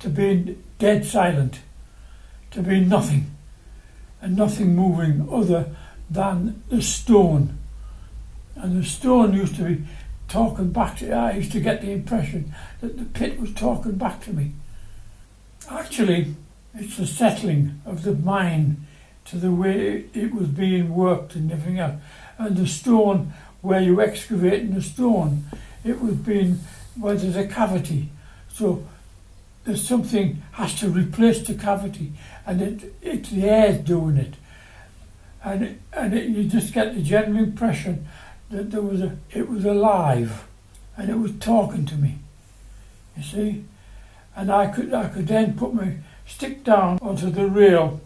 to 0.00 0.08
being 0.08 0.62
dead 0.78 1.04
silent, 1.04 1.60
to 2.50 2.62
be 2.62 2.80
nothing, 2.80 3.30
and 4.20 4.36
nothing 4.36 4.76
moving 4.76 5.28
other 5.32 5.74
than 6.10 6.62
the 6.68 6.82
stone. 6.82 7.58
And 8.54 8.82
the 8.82 8.86
stone 8.86 9.32
used 9.32 9.56
to 9.56 9.64
be 9.64 9.84
talking 10.32 10.72
back 10.72 10.96
to 10.96 11.12
I 11.12 11.32
used 11.32 11.52
to 11.52 11.60
get 11.60 11.82
the 11.82 11.90
impression 11.90 12.54
that 12.80 12.96
the 12.96 13.04
pit 13.04 13.38
was 13.38 13.52
talking 13.52 13.96
back 13.96 14.24
to 14.24 14.32
me. 14.32 14.52
Actually, 15.70 16.34
it's 16.74 16.96
the 16.96 17.06
settling 17.06 17.82
of 17.84 18.02
the 18.02 18.14
mine 18.14 18.86
to 19.26 19.36
the 19.36 19.52
way 19.52 20.06
it 20.14 20.34
was 20.34 20.48
being 20.48 20.94
worked 20.94 21.34
and 21.34 21.52
everything 21.52 21.78
else. 21.78 22.00
And 22.38 22.56
the 22.56 22.66
stone, 22.66 23.34
where 23.60 23.80
you 23.80 24.00
excavate 24.00 24.62
in 24.62 24.74
the 24.74 24.80
stone, 24.80 25.44
it 25.84 26.00
was 26.00 26.14
being, 26.14 26.60
well, 26.98 27.14
there's 27.14 27.36
a 27.36 27.46
cavity. 27.46 28.08
So 28.50 28.84
there's 29.64 29.86
something 29.86 30.42
has 30.52 30.74
to 30.80 30.88
replace 30.88 31.46
the 31.46 31.54
cavity, 31.54 32.12
and 32.46 32.62
it, 32.62 32.94
it's 33.02 33.28
the 33.28 33.44
air 33.44 33.74
doing 33.74 34.16
it. 34.16 34.34
And, 35.44 35.62
it, 35.62 35.80
and 35.92 36.14
it, 36.14 36.30
you 36.30 36.44
just 36.44 36.72
get 36.72 36.94
the 36.94 37.02
general 37.02 37.44
impression 37.44 38.08
that 38.52 38.70
there 38.70 38.82
was 38.82 39.00
a, 39.00 39.16
it 39.32 39.48
was 39.48 39.64
alive, 39.64 40.44
and 40.96 41.10
it 41.10 41.18
was 41.18 41.32
talking 41.40 41.84
to 41.86 41.96
me. 41.96 42.18
You 43.16 43.22
see? 43.22 43.64
and 44.34 44.50
I 44.50 44.66
could 44.68 44.92
I 44.92 45.08
could 45.08 45.28
then 45.28 45.56
put 45.56 45.74
my 45.74 45.96
stick 46.26 46.64
down 46.64 46.98
onto 47.02 47.30
the 47.30 47.46
rail 47.46 48.00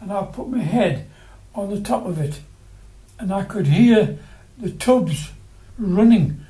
and 0.00 0.12
I 0.12 0.24
put 0.24 0.48
my 0.48 0.62
head 0.62 1.08
on 1.54 1.70
the 1.70 1.80
top 1.80 2.06
of 2.06 2.18
it 2.18 2.40
and 3.18 3.32
I 3.32 3.44
could 3.44 3.66
hear 3.66 4.18
the 4.58 4.70
tubs 4.70 5.30
running 5.78 6.44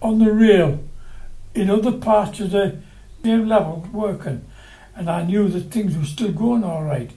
on 0.00 0.18
the 0.18 0.32
rail 0.32 0.82
in 1.54 1.70
other 1.70 1.92
parts 1.92 2.40
of 2.40 2.50
the 2.50 2.78
same 3.22 3.46
level 3.46 3.86
working 3.92 4.44
and 4.96 5.08
I 5.08 5.24
knew 5.24 5.48
that 5.48 5.70
things 5.70 5.96
were 5.96 6.04
still 6.04 6.32
going 6.32 6.64
all 6.64 6.82
right 6.82 7.10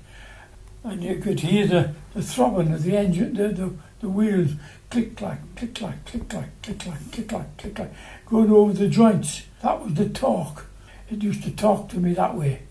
and 0.84 1.04
you 1.04 1.16
could 1.16 1.40
hear 1.40 1.66
the, 1.66 1.94
the 2.14 2.22
throbbing 2.22 2.74
of 2.74 2.84
the 2.84 2.98
engine 2.98 3.34
the, 3.34 3.50
the, 3.50 3.74
the 4.02 4.10
wheels 4.10 4.52
click 4.96 5.18
clack 5.18 5.40
click 5.58 5.76
clack 5.76 6.06
click 6.06 6.30
clack 6.30 6.62
click 6.62 6.80
clack 6.80 7.12
click 7.12 7.28
clack 7.28 7.58
click 7.58 7.76
clack 7.76 7.92
going 8.26 8.50
over 8.50 8.72
the 8.72 8.88
joints 8.88 9.44
that 9.62 9.84
was 9.84 9.94
the 9.96 10.08
talk 10.08 10.68
it 11.10 11.22
used 11.22 11.44
to 11.44 11.52
talk 11.52 11.90
to 11.90 11.98
me 11.98 12.14
that 12.14 12.36
way. 12.36 12.64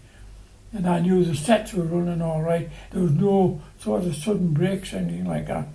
And 0.72 0.88
I 0.88 1.00
knew 1.00 1.24
the 1.24 1.36
sets 1.36 1.72
were 1.72 1.84
running 1.84 2.20
all 2.20 2.42
right. 2.42 2.68
There 2.90 3.02
was 3.02 3.12
no 3.12 3.62
sort 3.78 4.04
of 4.04 4.16
sudden 4.16 4.52
breaks 4.52 4.92
or 4.92 4.96
anything 4.96 5.26
like 5.26 5.46
that. 5.46 5.68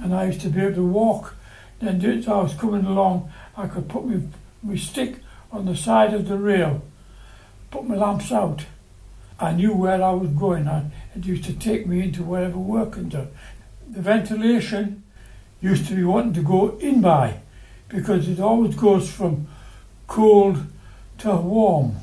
And 0.00 0.14
I 0.14 0.26
used 0.26 0.40
to 0.42 0.48
be 0.48 0.60
able 0.60 0.74
to 0.74 0.86
walk. 0.86 1.34
Then 1.80 2.04
as 2.04 2.28
I 2.28 2.42
was 2.42 2.54
coming 2.54 2.84
along, 2.84 3.32
I 3.56 3.66
could 3.66 3.88
put 3.88 4.06
my, 4.06 4.20
my 4.62 4.76
stick 4.76 5.16
on 5.50 5.64
the 5.64 5.74
side 5.74 6.14
of 6.14 6.28
the 6.28 6.38
rail, 6.38 6.82
put 7.72 7.88
my 7.88 7.96
lamps 7.96 8.30
out, 8.30 8.64
I 9.40 9.52
knew 9.52 9.74
where 9.74 10.00
I 10.00 10.12
was 10.12 10.30
going 10.30 10.68
I, 10.68 10.92
it 11.16 11.26
used 11.26 11.44
to 11.44 11.52
take 11.52 11.86
me 11.88 12.00
into 12.02 12.22
whatever 12.22 12.58
work 12.58 12.96
and 12.96 13.10
done. 13.10 13.28
The 13.90 14.00
ventilation 14.00 15.02
used 15.62 15.86
to 15.88 15.94
be 15.94 16.04
wanting 16.04 16.34
to 16.34 16.42
go 16.42 16.76
in 16.78 17.00
by 17.00 17.40
because 17.88 18.28
it 18.28 18.40
always 18.40 18.74
goes 18.74 19.10
from 19.10 19.46
cold 20.06 20.66
to 21.18 21.36
warm. 21.36 21.96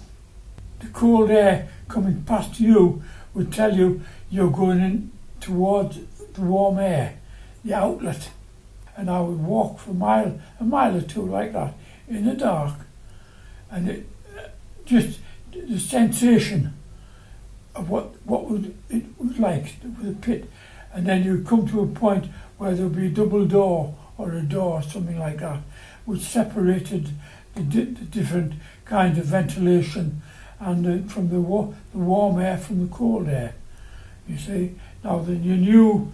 The 0.80 0.88
cold 0.88 1.30
air 1.30 1.68
coming 1.88 2.24
past 2.24 2.60
you 2.60 3.04
would 3.34 3.52
tell 3.52 3.76
you 3.76 4.02
you're 4.30 4.52
going 4.52 4.80
in 4.80 5.12
towards 5.42 6.00
the 6.34 6.42
warm 6.42 6.80
air, 6.80 7.20
the 7.66 7.74
outlet. 7.74 8.30
And 8.96 9.10
I 9.10 9.22
would 9.22 9.40
walk 9.40 9.80
for 9.80 9.92
a 9.92 9.94
mile, 9.94 10.40
a 10.60 10.64
mile 10.64 10.96
or 10.96 11.02
two 11.02 11.26
like 11.26 11.54
that 11.54 11.74
in 12.08 12.26
the 12.26 12.34
dark, 12.34 12.76
and 13.72 13.90
it 13.90 14.06
just 14.86 15.20
the 15.52 15.80
sensation 15.80 16.74
of 17.76 17.90
what 17.90 18.08
what 18.26 18.50
would 18.50 18.76
it 18.90 19.06
was 19.18 19.38
like 19.38 19.76
with 19.84 20.06
the 20.06 20.14
pit, 20.22 20.50
and 20.92 21.06
then 21.06 21.24
you 21.24 21.44
come 21.44 21.68
to 21.68 21.82
a 21.82 21.88
point 21.88 22.26
where 22.60 22.76
there 22.76 22.86
would 22.86 22.96
be 22.96 23.08
a 23.08 23.10
double 23.10 23.46
door 23.46 23.96
or 24.18 24.34
a 24.34 24.42
door, 24.42 24.84
something 24.84 25.18
like 25.18 25.40
that, 25.40 25.60
which 26.06 26.22
separated 26.22 27.10
the, 27.56 27.62
di- 27.62 27.86
the 27.86 28.06
different 28.06 28.54
kinds 28.86 29.18
of 29.18 29.26
ventilation 29.26 30.22
and 30.60 30.86
uh, 30.86 31.12
from 31.12 31.30
the, 31.30 31.40
wa- 31.40 31.70
the 31.94 31.98
warm 31.98 32.38
air 32.38 32.58
from 32.58 32.86
the 32.86 32.94
cold 32.94 33.30
air. 33.30 33.56
You 34.28 34.38
see, 34.38 34.76
now 35.04 35.20
then 35.20 35.42
you 35.44 35.56
knew, 35.56 36.12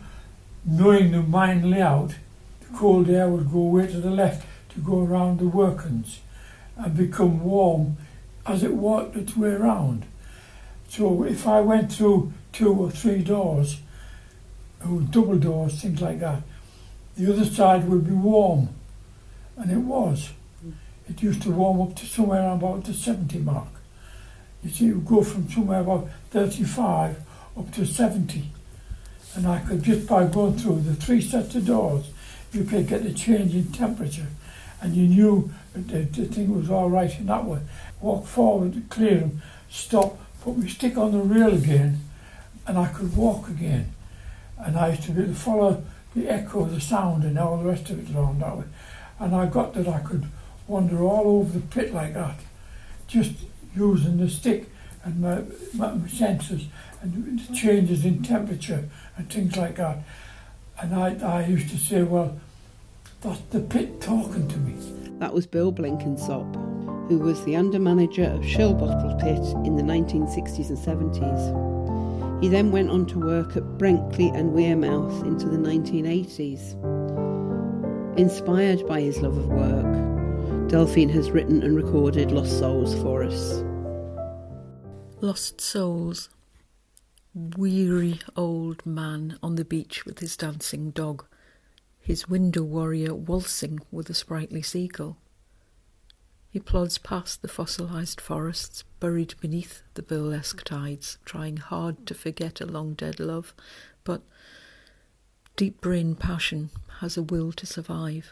knowing 0.64 1.12
the 1.12 1.24
mine 1.24 1.70
layout, 1.70 2.14
the 2.62 2.78
cold 2.78 3.10
air 3.10 3.28
would 3.28 3.52
go 3.52 3.60
away 3.60 3.88
to 3.88 4.00
the 4.00 4.12
left 4.12 4.46
to 4.70 4.80
go 4.80 5.04
around 5.04 5.40
the 5.40 5.48
workings 5.48 6.20
and 6.78 6.96
become 6.96 7.44
warm 7.44 7.98
as 8.46 8.62
it 8.64 8.74
worked 8.74 9.16
its 9.16 9.36
way 9.36 9.50
around. 9.50 10.06
So 10.90 11.24
if 11.24 11.48
I 11.48 11.62
went 11.62 11.92
through 11.92 12.34
two 12.54 12.72
or 12.72 12.92
three 12.92 13.24
doors, 13.24 13.78
or 14.84 15.02
double 15.02 15.38
doors, 15.38 15.82
things 15.82 16.02
like 16.02 16.20
that, 16.20 16.42
the 17.18 17.32
other 17.32 17.46
side 17.46 17.88
would 17.88 18.06
be 18.06 18.14
warm. 18.14 18.70
And 19.58 19.72
it 19.72 19.78
was. 19.78 20.32
It 21.10 21.22
used 21.22 21.44
to 21.44 21.52
warm 21.52 21.82
up 21.82 21.96
to 21.98 22.06
somewhere 22.06 22.52
about 22.52 22.84
the 22.84 22.94
70 22.94 23.40
mark. 23.40 23.68
You 24.64 24.72
see, 24.72 24.88
it 24.88 24.96
would 24.96 25.06
go 25.06 25.24
from 25.24 25.50
somewhere 25.50 25.82
about 25.82 26.10
35 26.32 27.18
up 27.58 27.72
to 27.74 27.86
70. 27.86 28.44
And 29.36 29.48
I 29.48 29.60
could 29.60 29.84
just 29.84 30.08
by 30.08 30.26
going 30.26 30.58
through 30.58 30.82
the 30.82 30.96
three 30.96 31.22
sets 31.22 31.56
of 31.56 31.66
doors, 31.66 32.10
you 32.52 32.64
could 32.64 32.88
get 32.88 33.06
a 33.06 33.14
change 33.14 33.54
in 33.54 33.72
temperature. 33.72 34.28
And 34.82 34.96
you 34.96 35.08
knew 35.08 35.54
the, 35.74 36.02
the 36.02 36.26
thing 36.26 36.56
was 36.56 36.70
all 36.70 36.90
right 36.90 37.18
in 37.18 37.26
that 37.28 37.46
way. 37.46 37.60
Walk 38.02 38.26
forward, 38.26 38.82
clear 38.90 39.20
them, 39.20 39.42
stop, 39.70 40.18
put 40.42 40.58
my 40.58 40.68
stick 40.68 40.98
on 40.98 41.12
the 41.12 41.20
rail 41.20 41.54
again, 41.54 42.00
and 42.68 42.78
I 42.78 42.88
could 42.88 43.16
walk 43.16 43.50
again. 43.50 43.95
And 44.58 44.78
I 44.78 44.90
used 44.90 45.04
to 45.04 45.12
be 45.12 45.26
to 45.26 45.34
follow 45.34 45.84
the 46.16 46.30
echo 46.30 46.66
the 46.66 46.80
sound 46.80 47.24
and 47.24 47.38
all 47.38 47.58
the 47.58 47.70
rest 47.70 47.90
of 47.90 48.00
it 48.00 48.16
around 48.16 48.42
that 48.42 48.58
way. 48.58 48.66
And 49.20 49.36
I 49.36 49.46
got 49.48 49.74
that 49.74 49.88
I 49.88 50.00
could 50.00 50.26
wander 50.68 51.02
all 51.02 51.40
over 51.40 51.60
the 51.60 51.66
pit 51.68 51.94
like 51.94 52.14
that, 52.14 52.40
just 53.08 53.34
using 53.76 54.18
the 54.18 54.30
stick 54.30 54.70
and 55.04 55.22
my, 55.22 55.44
my, 55.74 55.94
my 55.94 56.08
senses 56.08 56.66
and 57.02 57.40
the 57.40 57.56
changes 57.56 58.06
in 58.06 58.24
temperature 58.24 58.90
and 59.18 59.30
things 59.30 59.56
like 59.56 59.76
that. 59.76 60.00
And 60.82 60.96
I, 60.96 61.16
I 61.16 61.46
used 61.46 61.70
to 61.70 61.78
say, 61.78 62.04
well, 62.04 62.38
that's 63.22 63.40
the 63.52 63.60
pit 63.60 64.02
talking 64.02 64.48
to 64.48 64.58
me. 64.58 64.76
That 65.20 65.34
was 65.34 65.46
Bill 65.48 65.72
Blenkinsop, 65.72 67.08
who 67.08 67.20
was 67.20 67.44
the 67.46 67.56
under 67.56 67.80
manager 67.80 68.26
of 68.26 68.42
Shilbottle 68.42 69.20
Pit 69.20 69.40
in 69.66 69.76
the 69.76 69.84
1960s 69.84 70.70
and 70.70 70.78
70s. 70.78 71.75
He 72.42 72.50
then 72.50 72.72
went 72.72 72.90
on 72.90 73.06
to 73.08 73.20
work 73.20 73.56
at 73.56 73.78
Brenkley 73.78 74.30
and 74.30 74.54
Wearmouth 74.54 75.26
into 75.26 75.48
the 75.48 75.58
1980s. 75.58 76.76
Inspired 78.18 78.86
by 78.88 79.02
his 79.02 79.22
love 79.22 79.38
of 79.38 79.48
work, 79.48 80.70
Delphine 80.70 81.10
has 81.10 81.32
written 81.32 81.64
and 81.64 81.76
recorded 81.76 82.32
Lost 82.32 82.60
Souls 82.60 82.94
for 83.02 83.24
us. 83.24 83.64
Lost 85.22 85.62
Souls. 85.62 86.30
Weary 87.34 88.20
old 88.36 88.86
man 88.86 89.38
on 89.44 89.56
the 89.56 89.66
beach 89.66 90.06
with 90.06 90.20
his 90.20 90.38
dancing 90.38 90.92
dog, 90.92 91.26
his 92.00 92.30
window 92.30 92.64
warrior 92.64 93.14
waltzing 93.14 93.80
with 93.92 94.10
a 94.10 94.14
sprightly 94.14 94.62
seagull. 94.62 95.18
He 96.56 96.62
plods 96.62 96.98
past 96.98 97.42
the 97.42 97.50
fossilized 97.50 98.22
forests 98.22 98.86
buried 99.02 99.34
beneath 99.42 99.84
the 99.96 100.02
burlesque 100.02 100.64
tides, 100.64 101.18
trying 101.26 101.58
hard 101.58 102.08
to 102.08 102.14
forget 102.14 102.62
a 102.62 102.66
long 102.66 102.94
dead 102.94 103.20
love, 103.20 103.54
but 104.06 104.22
deep 105.58 105.82
brain 105.82 106.16
passion 106.16 106.70
has 107.02 107.18
a 107.18 107.24
will 107.24 107.52
to 107.52 107.66
survive. 107.66 108.32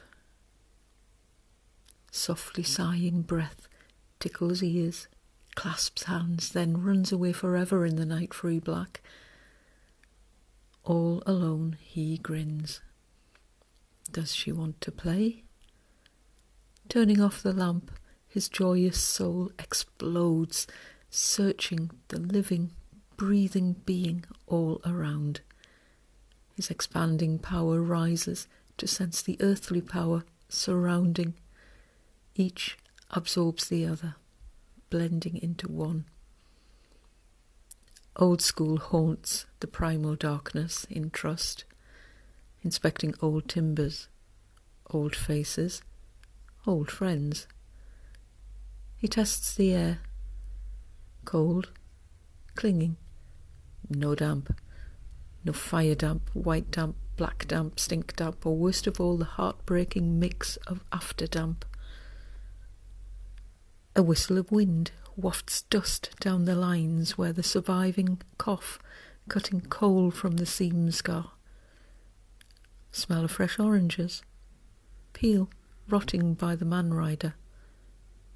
Softly 2.12 2.64
sighing 2.64 3.24
breath 3.24 3.68
tickles 4.22 4.64
ears, 4.64 5.10
clasps 5.56 6.04
hands, 6.04 6.54
then 6.54 6.82
runs 6.82 7.12
away 7.12 7.34
forever 7.34 7.86
in 7.86 7.98
the 7.98 8.06
night 8.06 8.34
free 8.34 8.60
black. 8.60 9.02
All 10.86 11.24
alone 11.26 11.76
he 11.82 12.20
grins. 12.20 12.80
Does 14.10 14.34
she 14.34 14.54
want 14.54 14.80
to 14.80 14.94
play? 14.94 15.44
Turning 16.88 17.20
off 17.20 17.44
the 17.44 17.52
lamp, 17.52 17.92
his 18.34 18.50
joyous 18.50 19.00
soul 19.00 19.52
explodes, 19.60 20.66
searching 21.12 21.92
the 22.08 22.18
living, 22.18 22.72
breathing 23.16 23.76
being 23.86 24.26
all 24.48 24.82
around. 24.88 25.42
His 26.56 26.72
expanding 26.72 27.38
power 27.38 27.80
rises 27.80 28.48
to 28.80 28.88
sense 28.88 29.22
the 29.22 29.38
earthly 29.40 29.82
power 29.82 30.24
surrounding. 30.50 31.36
Each 32.34 32.76
absorbs 33.12 33.68
the 33.68 33.86
other, 33.86 34.16
blending 34.90 35.38
into 35.38 35.68
one. 35.68 36.06
Old 38.16 38.42
school 38.42 38.78
haunts 38.78 39.46
the 39.60 39.68
primal 39.68 40.16
darkness 40.16 40.88
in 40.90 41.12
trust, 41.12 41.66
inspecting 42.64 43.14
old 43.22 43.48
timbers, 43.48 44.08
old 44.90 45.16
faces, 45.16 45.84
old 46.66 46.90
friends. 46.90 47.46
He 49.04 49.10
tests 49.10 49.54
the 49.54 49.74
air. 49.74 50.00
Cold, 51.26 51.72
clinging, 52.56 52.96
no 53.90 54.16
damp, 54.16 54.58
no 55.44 55.52
fire 55.52 55.94
damp, 55.94 56.30
white 56.32 56.72
damp, 56.72 56.96
black 57.18 57.46
damp, 57.46 57.82
stink 57.82 58.16
damp, 58.16 58.46
or 58.46 58.56
worst 58.56 58.88
of 58.88 59.02
all, 59.02 59.18
the 59.18 59.26
heartbreaking 59.26 60.22
mix 60.22 60.56
of 60.68 60.86
after 60.94 61.28
damp. 61.28 61.66
A 63.94 64.02
whistle 64.02 64.38
of 64.38 64.50
wind 64.54 64.92
wafts 65.18 65.64
dust 65.64 66.12
down 66.22 66.46
the 66.46 66.56
lines 66.56 67.18
where 67.18 67.34
the 67.34 67.44
surviving 67.44 68.22
cough, 68.38 68.80
cutting 69.28 69.60
coal 69.60 70.12
from 70.12 70.38
the 70.38 70.46
seam 70.46 70.92
scar. 70.92 71.32
Smell 72.94 73.26
of 73.26 73.32
fresh 73.32 73.60
oranges, 73.60 74.24
peel 75.12 75.50
rotting 75.90 76.36
by 76.36 76.56
the 76.56 76.64
man 76.64 76.94
rider, 76.94 77.34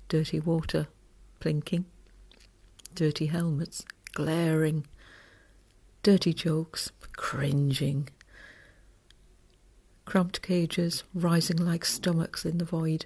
dirty 0.07 0.39
water 0.39 0.87
plinking, 1.39 1.85
dirty 2.95 3.27
helmets 3.27 3.85
glaring, 4.13 4.85
dirty 6.01 6.33
jokes 6.33 6.91
cringing, 7.15 8.09
cramped 10.05 10.41
cages 10.41 11.03
rising 11.13 11.57
like 11.57 11.85
stomachs 11.85 12.45
in 12.45 12.57
the 12.57 12.65
void, 12.65 13.05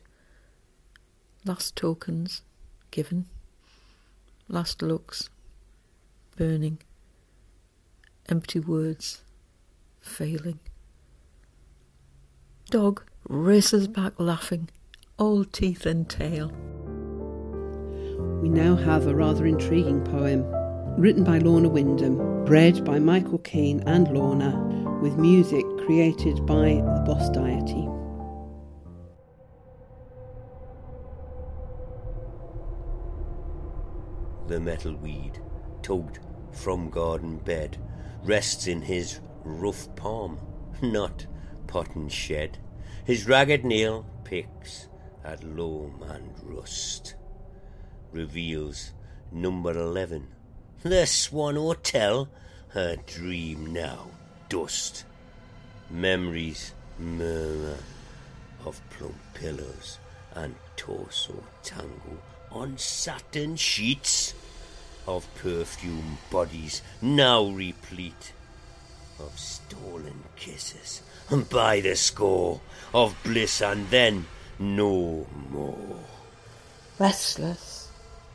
last 1.43 1.75
tokens 1.75 2.43
given, 2.91 3.25
last 4.47 4.81
looks 4.81 5.29
burning, 6.37 6.77
empty 8.29 8.59
words 8.59 9.23
failing. 9.99 10.59
Dog 12.69 13.03
races 13.27 13.87
back 13.87 14.13
laughing, 14.17 14.69
all 15.17 15.43
teeth 15.43 15.85
and 15.85 16.07
tail. 16.07 16.53
We 18.41 18.49
now 18.49 18.75
have 18.75 19.07
a 19.07 19.15
rather 19.15 19.45
intriguing 19.45 20.01
poem, 20.03 20.45
written 20.97 21.23
by 21.23 21.37
Lorna 21.37 21.69
Wyndham, 21.69 22.17
read 22.45 22.83
by 22.83 22.99
Michael 22.99 23.37
Keane 23.39 23.83
and 23.85 24.07
Lorna, 24.07 24.99
with 25.01 25.17
music 25.17 25.65
created 25.85 26.45
by 26.45 26.81
the 26.83 27.03
Boss 27.05 27.29
Deity. 27.29 27.87
The 34.47 34.59
metal 34.59 34.95
weed, 34.95 35.39
tugged 35.81 36.19
from 36.51 36.89
garden 36.89 37.37
bed, 37.37 37.77
rests 38.23 38.67
in 38.67 38.81
his 38.81 39.19
rough 39.43 39.95
palm, 39.95 40.39
not 40.81 41.25
pot 41.67 41.95
and 41.95 42.11
shed. 42.11 42.57
His 43.05 43.27
ragged 43.27 43.63
nail 43.63 44.05
picks 44.23 44.89
at 45.23 45.43
loam 45.43 46.03
and 46.07 46.31
rust, 46.43 47.15
reveals 48.11 48.91
number 49.31 49.71
eleven 49.71 50.27
The 50.83 51.05
Swan 51.05 51.55
Hotel, 51.55 52.27
a 52.75 52.97
dream 52.97 53.71
now, 53.73 54.07
dust. 54.49 55.05
Memories 55.89 56.73
murmur 56.97 57.77
of 58.65 58.81
plump 58.91 59.15
pillows 59.33 59.97
and 60.35 60.55
torso 60.75 61.43
tangle 61.63 62.17
on 62.51 62.77
satin 62.77 63.55
sheets 63.55 64.33
of 65.07 65.27
perfume 65.35 66.17
bodies 66.29 66.81
now 67.01 67.45
replete 67.45 68.33
of 69.19 69.37
stolen 69.37 70.23
kisses 70.35 71.01
and 71.29 71.49
by 71.49 71.79
the 71.81 71.95
score 71.95 72.59
of 72.93 73.15
bliss 73.23 73.61
and 73.61 73.89
then 73.89 74.25
no 74.59 75.25
more. 75.49 75.99
Restless, 76.99 77.70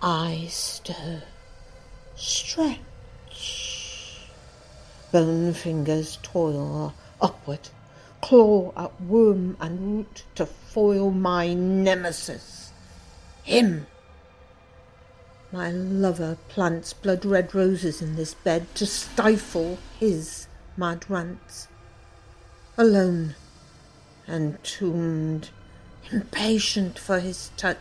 eyes 0.03 0.53
stir, 0.53 1.23
stretch. 2.17 2.81
Bone 5.13 5.53
fingers 5.55 6.19
toil 6.23 6.95
upward, 7.21 7.69
claw 8.21 8.73
at 8.77 9.01
worm 9.01 9.57
and 9.61 9.81
root 9.99 10.25
to 10.35 10.47
foil 10.47 11.11
my 11.11 11.55
nemesis, 11.55 12.73
him. 13.43 13.87
My 15.53 15.71
lover 15.71 16.37
plants 16.49 16.93
blood 16.93 17.25
red 17.25 17.55
roses 17.55 18.03
in 18.03 18.17
this 18.17 18.35
bed 18.35 18.67
to 18.75 18.85
stifle 18.85 19.79
his 19.99 20.49
mad 20.77 21.09
rants. 21.09 21.69
Alone, 22.77 23.37
entombed, 24.29 25.49
impatient 26.11 26.99
for 26.99 27.21
his 27.21 27.51
touch, 27.57 27.79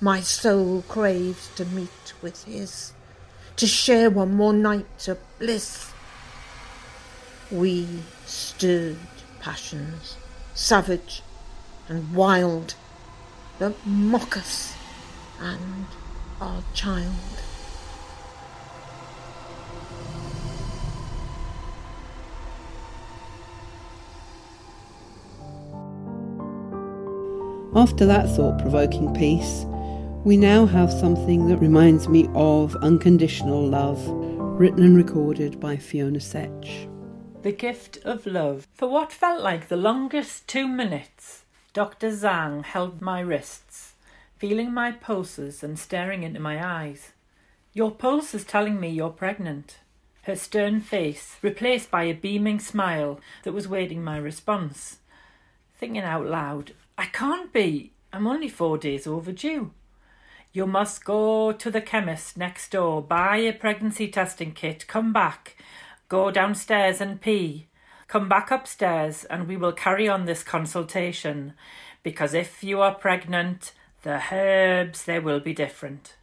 my 0.00 0.20
soul 0.20 0.82
craves 0.88 1.50
to 1.56 1.64
meet 1.64 2.12
with 2.20 2.44
his, 2.44 2.92
to 3.56 3.66
share 3.66 4.10
one 4.10 4.34
more 4.34 4.52
night 4.52 5.08
of 5.08 5.18
bliss. 5.38 5.92
We 7.50 7.86
stirred 8.26 8.96
passions, 9.40 10.16
savage 10.54 11.22
and 11.88 12.14
wild, 12.14 12.74
that 13.58 13.74
mock 13.86 14.36
us 14.36 14.74
and 15.40 15.86
our 16.40 16.62
child. 16.74 17.14
After 27.74 28.06
that 28.06 28.34
thought 28.34 28.58
provoking 28.58 29.14
piece, 29.14 29.66
we 30.26 30.36
now 30.36 30.66
have 30.66 30.92
something 30.92 31.46
that 31.46 31.58
reminds 31.58 32.08
me 32.08 32.28
of 32.34 32.74
Unconditional 32.82 33.64
Love, 33.64 34.04
written 34.58 34.82
and 34.82 34.96
recorded 34.96 35.60
by 35.60 35.76
Fiona 35.76 36.18
Setch. 36.18 36.90
The 37.44 37.52
gift 37.52 37.98
of 37.98 38.26
love. 38.26 38.66
For 38.74 38.88
what 38.88 39.12
felt 39.12 39.40
like 39.40 39.68
the 39.68 39.76
longest 39.76 40.48
two 40.48 40.66
minutes, 40.66 41.44
Dr. 41.72 42.10
Zhang 42.10 42.64
held 42.64 43.00
my 43.00 43.20
wrists, 43.20 43.94
feeling 44.36 44.74
my 44.74 44.90
pulses 44.90 45.62
and 45.62 45.78
staring 45.78 46.24
into 46.24 46.40
my 46.40 46.60
eyes. 46.60 47.12
Your 47.72 47.92
pulse 47.92 48.34
is 48.34 48.42
telling 48.42 48.80
me 48.80 48.88
you're 48.88 49.10
pregnant. 49.10 49.78
Her 50.22 50.34
stern 50.34 50.80
face 50.80 51.36
replaced 51.40 51.88
by 51.88 52.02
a 52.02 52.14
beaming 52.14 52.58
smile 52.58 53.20
that 53.44 53.54
was 53.54 53.68
waiting 53.68 54.02
my 54.02 54.16
response. 54.16 54.98
Thinking 55.78 56.02
out 56.02 56.26
loud, 56.26 56.72
I 56.98 57.06
can't 57.06 57.52
be. 57.52 57.92
I'm 58.12 58.26
only 58.26 58.48
four 58.48 58.76
days 58.76 59.06
overdue. 59.06 59.70
You 60.56 60.66
must 60.66 61.04
go 61.04 61.52
to 61.52 61.70
the 61.70 61.82
chemist 61.82 62.38
next 62.38 62.70
door, 62.70 63.02
buy 63.02 63.36
a 63.36 63.52
pregnancy 63.52 64.08
testing 64.08 64.52
kit, 64.52 64.86
come 64.86 65.12
back, 65.12 65.54
go 66.08 66.30
downstairs 66.30 66.98
and 66.98 67.20
pee. 67.20 67.66
Come 68.08 68.26
back 68.26 68.50
upstairs 68.50 69.26
and 69.26 69.46
we 69.46 69.58
will 69.58 69.72
carry 69.72 70.08
on 70.08 70.24
this 70.24 70.42
consultation. 70.42 71.52
Because 72.02 72.32
if 72.32 72.64
you 72.64 72.80
are 72.80 72.94
pregnant, 72.94 73.72
the 74.00 74.22
herbs 74.32 75.04
they 75.04 75.18
will 75.18 75.40
be 75.40 75.52
different. 75.52 76.16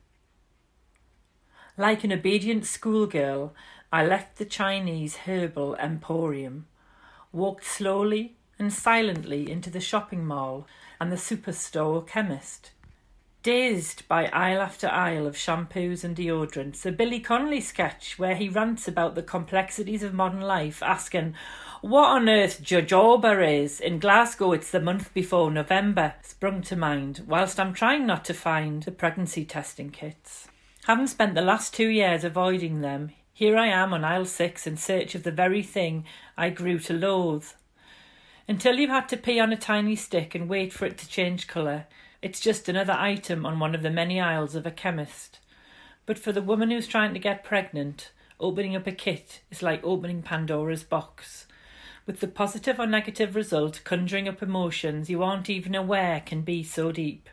Like 1.77 2.03
an 2.03 2.11
obedient 2.11 2.65
schoolgirl, 2.65 3.53
I 3.91 4.03
left 4.03 4.39
the 4.39 4.45
Chinese 4.45 5.15
herbal 5.27 5.75
emporium, 5.75 6.65
walked 7.31 7.65
slowly 7.65 8.35
and 8.57 8.73
silently 8.73 9.51
into 9.51 9.69
the 9.69 9.79
shopping 9.79 10.25
mall 10.25 10.65
and 10.99 11.11
the 11.11 11.17
superstore 11.17 12.07
chemist. 12.07 12.71
Dazed 13.43 14.07
by 14.07 14.27
aisle 14.27 14.61
after 14.61 14.87
aisle 14.87 15.27
of 15.27 15.35
shampoos 15.35 16.05
and 16.05 16.15
deodorants, 16.15 16.85
a 16.85 16.93
Billy 16.93 17.19
Connolly 17.19 17.59
sketch 17.59 18.17
where 18.17 18.37
he 18.37 18.47
rants 18.47 18.87
about 18.87 19.15
the 19.15 19.21
complexities 19.21 20.01
of 20.01 20.13
modern 20.13 20.39
life, 20.39 20.81
asking, 20.81 21.35
What 21.81 22.05
on 22.05 22.29
earth 22.29 22.63
jojoba 22.63 23.45
is? 23.45 23.81
In 23.81 23.99
Glasgow, 23.99 24.53
it's 24.53 24.71
the 24.71 24.79
month 24.79 25.13
before 25.13 25.51
November, 25.51 26.13
sprung 26.21 26.61
to 26.61 26.77
mind, 26.77 27.25
whilst 27.27 27.59
I'm 27.59 27.73
trying 27.73 28.07
not 28.07 28.23
to 28.25 28.33
find 28.33 28.83
the 28.83 28.93
pregnancy 28.93 29.43
testing 29.43 29.89
kits. 29.89 30.47
Having 30.85 31.07
spent 31.07 31.35
the 31.35 31.41
last 31.41 31.73
two 31.73 31.89
years 31.89 32.23
avoiding 32.23 32.79
them, 32.79 33.11
here 33.33 33.57
I 33.57 33.67
am 33.67 33.93
on 33.93 34.05
aisle 34.05 34.23
six 34.23 34.65
in 34.65 34.77
search 34.77 35.15
of 35.15 35.23
the 35.23 35.31
very 35.31 35.63
thing 35.63 36.05
I 36.37 36.49
grew 36.49 36.79
to 36.79 36.93
loathe. 36.93 37.47
Until 38.47 38.77
you've 38.77 38.89
had 38.89 39.09
to 39.09 39.17
pee 39.17 39.41
on 39.41 39.51
a 39.51 39.57
tiny 39.57 39.97
stick 39.97 40.33
and 40.33 40.47
wait 40.47 40.71
for 40.71 40.85
it 40.85 40.97
to 40.99 41.09
change 41.09 41.47
colour, 41.47 41.87
it's 42.23 42.39
just 42.39 42.69
another 42.69 42.93
item 42.93 43.45
on 43.45 43.59
one 43.59 43.75
of 43.75 43.81
the 43.81 43.89
many 43.89 44.17
aisles 44.17 44.55
of 44.55 44.65
a 44.65 44.71
chemist. 44.71 45.39
But 46.05 46.17
for 46.17 46.31
the 46.31 46.41
woman 46.41 46.71
who's 46.71 46.87
trying 46.87 47.13
to 47.13 47.19
get 47.19 47.43
pregnant, 47.43 48.13
opening 48.39 48.77
up 48.77 48.87
a 48.87 48.93
kit 48.93 49.41
is 49.51 49.61
like 49.61 49.83
opening 49.83 50.21
Pandora's 50.21 50.83
box, 50.83 51.47
with 52.05 52.21
the 52.21 52.29
positive 52.29 52.79
or 52.79 52.87
negative 52.87 53.35
result 53.35 53.81
conjuring 53.83 54.29
up 54.29 54.41
emotions 54.41 55.09
you 55.09 55.21
aren't 55.21 55.49
even 55.49 55.75
aware 55.75 56.21
can 56.25 56.43
be 56.43 56.63
so 56.63 56.93
deep. 56.93 57.29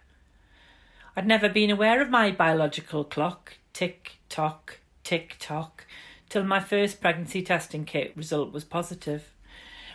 I'd 1.16 1.26
never 1.26 1.48
been 1.48 1.70
aware 1.70 2.02
of 2.02 2.10
my 2.10 2.32
biological 2.32 3.04
clock, 3.04 3.58
tick 3.72 4.18
tock, 4.28 4.80
tick 5.04 5.36
tock, 5.38 5.86
till 6.28 6.42
my 6.42 6.58
first 6.58 7.00
pregnancy 7.00 7.42
testing 7.42 7.84
kit 7.84 8.12
result 8.16 8.52
was 8.52 8.64
positive. 8.64 9.30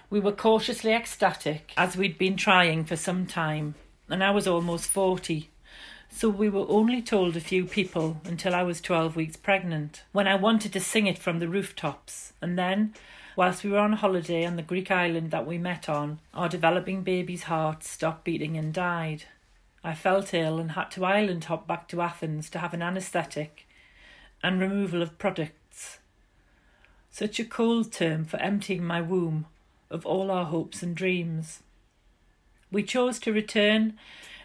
We 0.09 0.21
were 0.21 0.31
cautiously 0.31 0.93
ecstatic 0.93 1.73
as 1.75 1.97
we'd 1.97 2.17
been 2.17 2.37
trying 2.37 2.85
for 2.85 2.95
some 2.95 3.25
time, 3.25 3.75
and 4.09 4.23
I 4.23 4.31
was 4.31 4.47
almost 4.47 4.87
40. 4.87 5.49
So 6.09 6.29
we 6.29 6.49
were 6.49 6.65
only 6.69 7.01
told 7.01 7.35
a 7.35 7.41
few 7.41 7.65
people 7.65 8.21
until 8.23 8.55
I 8.55 8.63
was 8.63 8.79
12 8.79 9.15
weeks 9.15 9.35
pregnant, 9.35 10.03
when 10.11 10.27
I 10.27 10.35
wanted 10.35 10.71
to 10.73 10.79
sing 10.79 11.07
it 11.07 11.17
from 11.17 11.39
the 11.39 11.49
rooftops. 11.49 12.33
And 12.41 12.57
then, 12.57 12.93
whilst 13.35 13.63
we 13.63 13.71
were 13.71 13.79
on 13.79 13.93
holiday 13.93 14.45
on 14.45 14.55
the 14.55 14.61
Greek 14.61 14.91
island 14.91 15.31
that 15.31 15.45
we 15.45 15.57
met 15.57 15.89
on, 15.89 16.19
our 16.33 16.47
developing 16.47 17.03
baby's 17.03 17.43
heart 17.43 17.83
stopped 17.83 18.23
beating 18.23 18.55
and 18.55 18.73
died. 18.73 19.25
I 19.83 19.93
felt 19.93 20.33
ill 20.33 20.59
and 20.59 20.71
had 20.71 20.89
to 20.91 21.05
island 21.05 21.45
hop 21.45 21.67
back 21.67 21.87
to 21.89 22.01
Athens 22.01 22.49
to 22.51 22.59
have 22.59 22.73
an 22.73 22.81
anaesthetic 22.81 23.67
and 24.41 24.59
removal 24.59 25.01
of 25.01 25.17
products. 25.17 25.99
Such 27.11 27.39
a 27.39 27.45
cold 27.45 27.91
term 27.91 28.25
for 28.25 28.37
emptying 28.37 28.83
my 28.83 29.01
womb 29.01 29.45
of 29.89 30.05
all 30.05 30.31
our 30.31 30.45
hopes 30.45 30.81
and 30.81 30.95
dreams. 30.95 31.61
We 32.71 32.83
chose 32.83 33.19
to 33.19 33.31
return 33.31 33.97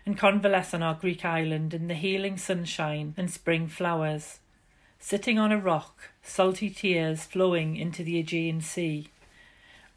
and 0.06 0.16
convalesce 0.16 0.74
on 0.74 0.83
our 0.83 0.94
Greek 0.94 1.24
island 1.24 1.74
in 1.74 1.88
the 1.88 1.94
healing 1.94 2.37
sunshine 2.37 3.14
and 3.16 3.30
spring 3.30 3.68
flowers, 3.68 4.38
sitting 4.98 5.38
on 5.38 5.52
a 5.52 5.59
rock, 5.59 6.11
salty 6.22 6.70
tears 6.70 7.24
flowing 7.24 7.76
into 7.76 8.02
the 8.02 8.18
Aegean 8.18 8.61
Sea. 8.61 9.09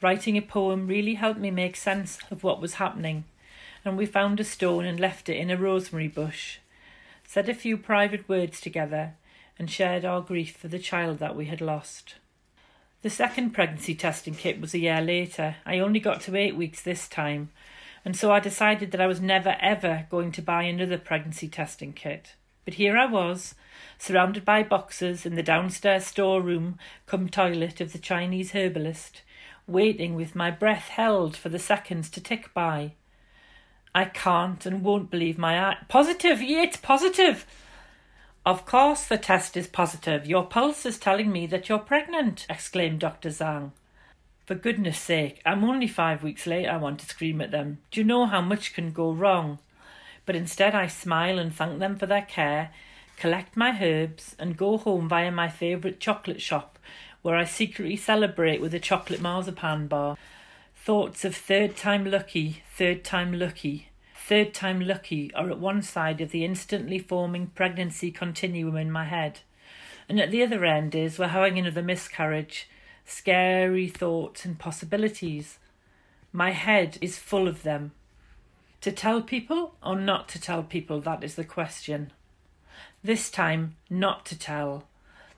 Writing 0.01 0.37
a 0.37 0.41
poem 0.41 0.87
really 0.87 1.15
helped 1.15 1.39
me 1.39 1.51
make 1.51 1.75
sense 1.75 2.17
of 2.29 2.43
what 2.43 2.61
was 2.61 2.75
happening, 2.75 3.23
and 3.85 3.97
we 3.97 4.05
found 4.05 4.39
a 4.39 4.43
stone 4.43 4.85
and 4.85 4.99
left 4.99 5.29
it 5.29 5.37
in 5.37 5.51
a 5.51 5.57
rosemary 5.57 6.07
bush, 6.07 6.59
said 7.25 7.49
a 7.49 7.53
few 7.53 7.77
private 7.77 8.27
words 8.27 8.59
together, 8.59 9.13
and 9.59 9.69
shared 9.69 10.03
our 10.03 10.21
grief 10.21 10.55
for 10.57 10.67
the 10.67 10.79
child 10.79 11.19
that 11.19 11.35
we 11.35 11.45
had 11.45 11.61
lost. 11.61 12.15
The 13.01 13.09
second 13.09 13.51
pregnancy 13.51 13.95
testing 13.95 14.33
kit 14.33 14.61
was 14.61 14.73
a 14.73 14.79
year 14.79 15.01
later. 15.01 15.57
I 15.65 15.79
only 15.79 15.99
got 15.99 16.21
to 16.21 16.35
eight 16.35 16.55
weeks 16.55 16.81
this 16.81 17.07
time, 17.07 17.49
and 18.05 18.15
so 18.15 18.31
I 18.31 18.39
decided 18.39 18.91
that 18.91 19.01
I 19.01 19.07
was 19.07 19.21
never 19.21 19.55
ever 19.59 20.07
going 20.09 20.31
to 20.33 20.41
buy 20.41 20.63
another 20.63 20.97
pregnancy 20.97 21.47
testing 21.47 21.93
kit. 21.93 22.35
But 22.65 22.75
here 22.75 22.97
I 22.97 23.05
was, 23.05 23.55
surrounded 23.97 24.45
by 24.45 24.63
boxes 24.63 25.25
in 25.25 25.35
the 25.35 25.43
downstairs 25.43 26.05
storeroom 26.05 26.77
come 27.05 27.27
toilet 27.29 27.81
of 27.81 27.91
the 27.91 27.99
Chinese 27.99 28.51
herbalist, 28.51 29.21
waiting 29.67 30.15
with 30.15 30.35
my 30.35 30.51
breath 30.51 30.89
held 30.89 31.35
for 31.35 31.49
the 31.49 31.59
seconds 31.59 32.09
to 32.11 32.21
tick 32.21 32.53
by. 32.53 32.93
I 33.95 34.05
can't 34.05 34.65
and 34.65 34.83
won't 34.83 35.11
believe 35.11 35.37
my 35.37 35.61
eye. 35.61 35.77
Positive! 35.87 36.41
Yeah, 36.41 36.63
it's 36.63 36.77
positive! 36.77 37.45
Of 38.45 38.65
course 38.65 39.05
the 39.05 39.17
test 39.17 39.55
is 39.55 39.67
positive. 39.67 40.27
Your 40.27 40.45
pulse 40.45 40.85
is 40.85 40.97
telling 40.97 41.31
me 41.31 41.45
that 41.47 41.69
you're 41.69 41.79
pregnant, 41.79 42.45
exclaimed 42.49 42.99
Dr. 42.99 43.29
Zhang. 43.29 43.71
For 44.45 44.55
goodness 44.55 44.99
sake, 44.99 45.41
I'm 45.45 45.63
only 45.63 45.87
five 45.87 46.21
weeks 46.21 46.45
late, 46.45 46.67
I 46.67 46.75
want 46.75 46.99
to 46.99 47.05
scream 47.05 47.39
at 47.39 47.51
them. 47.51 47.77
Do 47.91 48.01
you 48.01 48.03
know 48.03 48.25
how 48.25 48.41
much 48.41 48.73
can 48.73 48.91
go 48.91 49.09
wrong? 49.09 49.59
But 50.25 50.35
instead 50.35 50.75
I 50.75 50.87
smile 50.87 51.39
and 51.39 51.55
thank 51.55 51.79
them 51.79 51.95
for 51.95 52.07
their 52.07 52.23
care, 52.23 52.71
collect 53.15 53.55
my 53.55 53.77
herbs, 53.81 54.35
and 54.37 54.57
go 54.57 54.77
home 54.77 55.07
via 55.07 55.31
my 55.31 55.47
favourite 55.47 56.01
chocolate 56.01 56.41
shop, 56.41 56.77
where 57.21 57.37
I 57.37 57.45
secretly 57.45 57.95
celebrate 57.95 58.59
with 58.59 58.73
a 58.73 58.81
chocolate 58.81 59.21
marzipan 59.21 59.87
bar. 59.87 60.17
Thoughts 60.75 61.23
of 61.23 61.37
third 61.37 61.77
time 61.77 62.03
lucky, 62.03 62.63
third 62.75 63.05
time 63.05 63.39
lucky, 63.39 63.91
third 64.13 64.53
time 64.53 64.81
lucky 64.81 65.33
are 65.35 65.49
at 65.49 65.59
one 65.59 65.81
side 65.81 66.19
of 66.19 66.31
the 66.31 66.43
instantly 66.43 66.99
forming 66.99 67.47
pregnancy 67.47 68.11
continuum 68.11 68.75
in 68.75 68.91
my 68.91 69.05
head. 69.05 69.39
And 70.09 70.19
at 70.19 70.31
the 70.31 70.43
other 70.43 70.65
end 70.65 70.95
is 70.95 71.17
we're 71.17 71.27
having 71.27 71.57
another 71.57 71.81
miscarriage, 71.81 72.67
scary 73.05 73.87
thoughts 73.87 74.45
and 74.45 74.57
possibilities. 74.57 75.59
My 76.31 76.51
head 76.51 76.97
is 77.01 77.17
full 77.17 77.47
of 77.47 77.63
them. 77.63 77.91
To 78.81 78.91
tell 78.91 79.21
people 79.21 79.75
or 79.83 79.95
not 79.95 80.27
to 80.29 80.41
tell 80.41 80.63
people, 80.63 80.99
that 81.01 81.23
is 81.23 81.35
the 81.35 81.45
question. 81.45 82.11
This 83.03 83.29
time, 83.29 83.75
not 83.89 84.25
to 84.27 84.37
tell. 84.37 84.85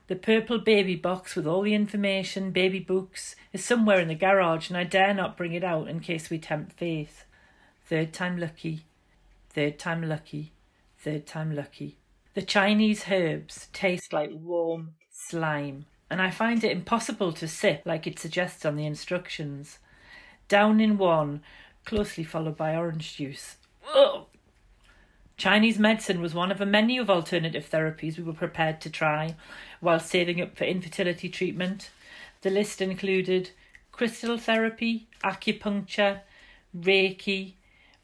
The 0.08 0.16
purple 0.16 0.58
baby 0.58 0.94
box 0.94 1.34
with 1.34 1.46
all 1.46 1.62
the 1.62 1.74
information, 1.74 2.52
baby 2.52 2.78
books, 2.78 3.34
is 3.52 3.64
somewhere 3.64 3.98
in 3.98 4.08
the 4.08 4.14
garage, 4.14 4.68
and 4.68 4.76
I 4.76 4.84
dare 4.84 5.12
not 5.12 5.36
bring 5.36 5.52
it 5.52 5.64
out 5.64 5.88
in 5.88 5.98
case 6.00 6.30
we 6.30 6.38
tempt 6.38 6.72
fate. 6.72 7.24
Third 7.84 8.12
time 8.12 8.38
lucky, 8.38 8.84
third 9.50 9.78
time 9.78 10.08
lucky, 10.08 10.52
third 10.98 11.26
time 11.26 11.54
lucky. 11.54 11.96
The 12.34 12.42
Chinese 12.42 13.06
herbs 13.10 13.68
taste 13.72 14.12
like 14.12 14.30
warm 14.32 14.94
slime, 15.10 15.86
and 16.10 16.22
I 16.22 16.30
find 16.30 16.62
it 16.62 16.72
impossible 16.72 17.32
to 17.32 17.48
sip 17.48 17.82
like 17.84 18.06
it 18.06 18.18
suggests 18.18 18.64
on 18.64 18.76
the 18.76 18.86
instructions. 18.86 19.78
Down 20.48 20.80
in 20.80 20.98
one, 20.98 21.42
closely 21.84 22.24
followed 22.24 22.56
by 22.56 22.76
orange 22.76 23.16
juice. 23.16 23.56
Ugh. 23.94 24.26
Chinese 25.36 25.78
medicine 25.78 26.22
was 26.22 26.34
one 26.34 26.50
of 26.50 26.60
a 26.60 26.66
menu 26.66 27.00
of 27.00 27.10
alternative 27.10 27.68
therapies 27.70 28.16
we 28.16 28.24
were 28.24 28.32
prepared 28.32 28.80
to 28.80 28.90
try 28.90 29.34
while 29.80 30.00
saving 30.00 30.40
up 30.40 30.56
for 30.56 30.64
infertility 30.64 31.28
treatment. 31.28 31.90
The 32.40 32.50
list 32.50 32.80
included 32.80 33.50
crystal 33.92 34.38
therapy, 34.38 35.08
acupuncture, 35.24 36.20
Reiki, 36.76 37.54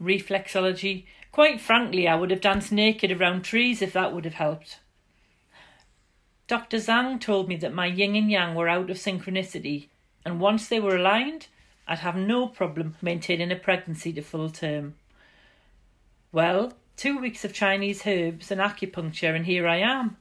reflexology. 0.02 1.04
Quite 1.30 1.60
frankly, 1.60 2.06
I 2.06 2.16
would 2.16 2.30
have 2.30 2.40
danced 2.40 2.72
naked 2.72 3.12
around 3.12 3.42
trees 3.42 3.80
if 3.80 3.92
that 3.94 4.12
would 4.12 4.24
have 4.24 4.34
helped. 4.34 4.78
Dr. 6.48 6.78
Zhang 6.78 7.20
told 7.20 7.48
me 7.48 7.56
that 7.56 7.72
my 7.72 7.86
yin 7.86 8.16
and 8.16 8.30
yang 8.30 8.54
were 8.54 8.68
out 8.68 8.90
of 8.90 8.96
synchronicity, 8.96 9.88
and 10.24 10.40
once 10.40 10.68
they 10.68 10.80
were 10.80 10.96
aligned, 10.96 11.46
I'd 11.86 12.00
have 12.00 12.16
no 12.16 12.46
problem 12.46 12.96
maintaining 13.00 13.50
a 13.50 13.56
pregnancy 13.56 14.12
to 14.12 14.22
full 14.22 14.50
term. 14.50 14.94
Well, 16.30 16.74
two 16.96 17.18
weeks 17.18 17.44
of 17.44 17.52
Chinese 17.52 18.06
herbs 18.06 18.50
and 18.50 18.60
acupuncture, 18.60 19.34
and 19.34 19.46
here 19.46 19.66
I 19.66 19.76
am. 19.78 20.16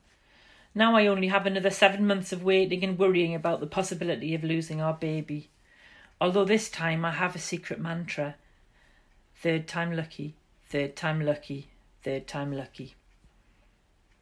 Now 0.73 0.95
I 0.95 1.07
only 1.07 1.27
have 1.27 1.45
another 1.45 1.69
seven 1.69 2.07
months 2.07 2.31
of 2.31 2.43
waiting 2.43 2.83
and 2.83 2.97
worrying 2.97 3.35
about 3.35 3.59
the 3.59 3.67
possibility 3.67 4.33
of 4.33 4.43
losing 4.43 4.81
our 4.81 4.93
baby. 4.93 5.49
Although 6.19 6.45
this 6.45 6.69
time 6.69 7.03
I 7.03 7.11
have 7.11 7.35
a 7.35 7.39
secret 7.39 7.79
mantra 7.79 8.35
third 9.41 9.67
time 9.67 9.91
lucky, 9.91 10.35
third 10.69 10.95
time 10.95 11.19
lucky, 11.19 11.67
third 12.03 12.27
time 12.27 12.51
lucky. 12.51 12.93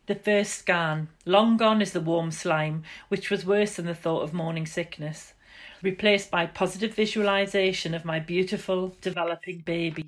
The 0.10 0.16
first 0.16 0.56
scan. 0.56 1.10
Long 1.24 1.56
gone 1.56 1.84
is 1.84 1.92
the 1.92 2.02
warm 2.02 2.32
slime, 2.32 2.82
which 3.10 3.30
was 3.30 3.46
worse 3.46 3.76
than 3.76 3.86
the 3.86 3.94
thought 3.94 4.24
of 4.24 4.34
morning 4.34 4.66
sickness, 4.66 5.36
replaced 5.84 6.32
by 6.32 6.48
positive 6.48 6.96
visualization 6.96 7.94
of 7.94 8.06
my 8.06 8.18
beautiful, 8.20 8.96
developing 9.02 9.60
baby. 9.60 10.08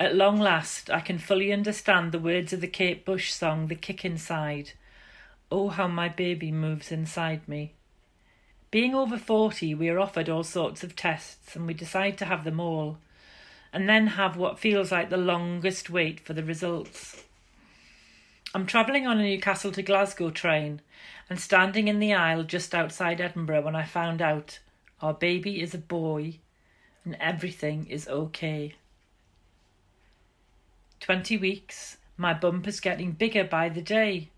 At 0.00 0.14
long 0.14 0.40
last, 0.40 0.88
I 0.88 1.00
can 1.00 1.18
fully 1.18 1.52
understand 1.52 2.10
the 2.10 2.18
words 2.18 2.54
of 2.54 2.62
the 2.62 2.66
Kate 2.66 3.04
Bush 3.04 3.34
song, 3.34 3.66
The 3.66 3.74
Kick 3.74 4.02
Inside. 4.02 4.72
Oh, 5.52 5.68
how 5.68 5.88
my 5.88 6.08
baby 6.08 6.50
moves 6.50 6.90
inside 6.90 7.46
me. 7.46 7.74
Being 8.70 8.94
over 8.94 9.18
40, 9.18 9.74
we 9.74 9.90
are 9.90 10.00
offered 10.00 10.30
all 10.30 10.42
sorts 10.42 10.82
of 10.82 10.96
tests 10.96 11.54
and 11.54 11.66
we 11.66 11.74
decide 11.74 12.16
to 12.16 12.24
have 12.24 12.44
them 12.44 12.60
all, 12.60 12.96
and 13.74 13.90
then 13.90 14.06
have 14.06 14.38
what 14.38 14.58
feels 14.58 14.90
like 14.90 15.10
the 15.10 15.18
longest 15.18 15.90
wait 15.90 16.18
for 16.18 16.32
the 16.32 16.42
results. 16.42 17.24
I'm 18.56 18.66
travelling 18.66 19.04
on 19.04 19.18
a 19.18 19.22
Newcastle 19.24 19.72
to 19.72 19.82
Glasgow 19.82 20.30
train 20.30 20.80
and 21.28 21.40
standing 21.40 21.88
in 21.88 21.98
the 21.98 22.14
aisle 22.14 22.44
just 22.44 22.72
outside 22.72 23.20
Edinburgh 23.20 23.62
when 23.62 23.74
I 23.74 23.82
found 23.82 24.22
out 24.22 24.60
our 25.02 25.12
baby 25.12 25.60
is 25.60 25.74
a 25.74 25.78
boy 25.78 26.38
and 27.04 27.16
everything 27.18 27.84
is 27.88 28.06
okay. 28.06 28.76
20 31.00 31.36
weeks, 31.36 31.96
my 32.16 32.32
bump 32.32 32.68
is 32.68 32.78
getting 32.78 33.10
bigger 33.10 33.42
by 33.42 33.68
the 33.68 33.82
day. 33.82 34.30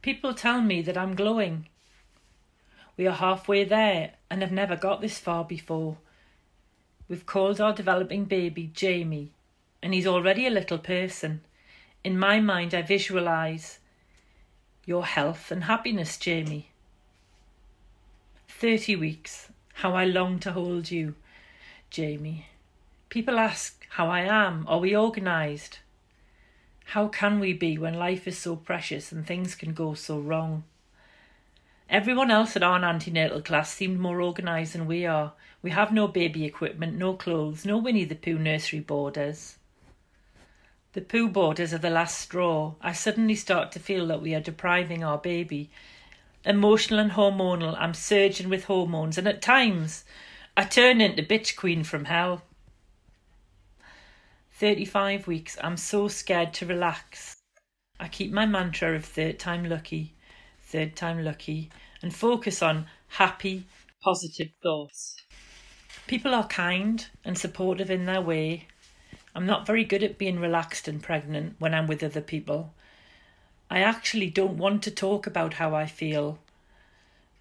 People 0.00 0.32
tell 0.32 0.60
me 0.60 0.80
that 0.82 0.96
I'm 0.96 1.16
glowing. 1.16 1.66
We 2.96 3.08
are 3.08 3.16
halfway 3.16 3.64
there 3.64 4.12
and 4.30 4.42
have 4.42 4.52
never 4.52 4.76
got 4.76 5.00
this 5.00 5.18
far 5.18 5.44
before. 5.44 5.96
We've 7.08 7.26
called 7.26 7.60
our 7.60 7.72
developing 7.72 8.26
baby 8.26 8.70
Jamie, 8.72 9.32
and 9.82 9.92
he's 9.92 10.06
already 10.06 10.46
a 10.46 10.50
little 10.50 10.78
person. 10.78 11.40
In 12.06 12.20
my 12.20 12.38
mind, 12.38 12.72
I 12.72 12.82
visualize 12.82 13.80
your 14.84 15.04
health 15.04 15.50
and 15.50 15.64
happiness, 15.64 16.16
Jamie. 16.16 16.70
30 18.46 18.94
weeks. 18.94 19.48
How 19.82 19.92
I 19.94 20.04
long 20.04 20.38
to 20.38 20.52
hold 20.52 20.92
you, 20.92 21.16
Jamie. 21.90 22.46
People 23.08 23.40
ask 23.40 23.84
how 23.88 24.06
I 24.08 24.20
am. 24.20 24.64
Are 24.68 24.78
we 24.78 24.96
organised? 24.96 25.80
How 26.94 27.08
can 27.08 27.40
we 27.40 27.52
be 27.52 27.76
when 27.76 27.94
life 27.94 28.28
is 28.28 28.38
so 28.38 28.54
precious 28.54 29.10
and 29.10 29.26
things 29.26 29.56
can 29.56 29.74
go 29.74 29.94
so 29.94 30.20
wrong? 30.20 30.62
Everyone 31.90 32.30
else 32.30 32.54
at 32.54 32.62
our 32.62 32.84
antenatal 32.84 33.42
class 33.42 33.74
seemed 33.74 33.98
more 33.98 34.22
organised 34.22 34.74
than 34.74 34.86
we 34.86 35.06
are. 35.06 35.32
We 35.60 35.72
have 35.72 35.92
no 35.92 36.06
baby 36.06 36.44
equipment, 36.44 36.96
no 36.96 37.14
clothes, 37.14 37.66
no 37.66 37.78
Winnie 37.78 38.04
the 38.04 38.14
Pooh 38.14 38.38
nursery 38.38 38.78
borders. 38.78 39.56
The 40.96 41.02
poo 41.02 41.28
borders 41.28 41.74
are 41.74 41.78
the 41.78 41.90
last 41.90 42.18
straw. 42.18 42.76
I 42.80 42.94
suddenly 42.94 43.34
start 43.34 43.70
to 43.72 43.78
feel 43.78 44.06
that 44.06 44.22
we 44.22 44.34
are 44.34 44.40
depriving 44.40 45.04
our 45.04 45.18
baby. 45.18 45.68
Emotional 46.42 46.98
and 46.98 47.10
hormonal, 47.10 47.76
I'm 47.78 47.92
surging 47.92 48.48
with 48.48 48.64
hormones, 48.64 49.18
and 49.18 49.28
at 49.28 49.42
times 49.42 50.06
I 50.56 50.64
turn 50.64 51.02
into 51.02 51.22
bitch 51.22 51.54
queen 51.54 51.84
from 51.84 52.06
hell. 52.06 52.44
35 54.52 55.26
weeks, 55.26 55.58
I'm 55.62 55.76
so 55.76 56.08
scared 56.08 56.54
to 56.54 56.64
relax. 56.64 57.36
I 58.00 58.08
keep 58.08 58.32
my 58.32 58.46
mantra 58.46 58.96
of 58.96 59.04
third 59.04 59.38
time 59.38 59.68
lucky, 59.68 60.14
third 60.62 60.96
time 60.96 61.22
lucky, 61.22 61.70
and 62.00 62.16
focus 62.16 62.62
on 62.62 62.86
happy, 63.08 63.66
positive 64.00 64.48
thoughts. 64.62 65.14
People 66.06 66.34
are 66.34 66.48
kind 66.48 67.06
and 67.22 67.36
supportive 67.36 67.90
in 67.90 68.06
their 68.06 68.22
way. 68.22 68.68
I'm 69.36 69.46
not 69.46 69.66
very 69.66 69.84
good 69.84 70.02
at 70.02 70.18
being 70.18 70.40
relaxed 70.40 70.88
and 70.88 71.02
pregnant 71.02 71.54
when 71.60 71.74
I'm 71.74 71.86
with 71.86 72.02
other 72.02 72.20
people. 72.20 72.72
I 73.70 73.80
actually 73.80 74.30
don't 74.30 74.58
want 74.58 74.82
to 74.84 74.90
talk 74.90 75.26
about 75.26 75.54
how 75.54 75.74
I 75.74 75.86
feel. 75.86 76.38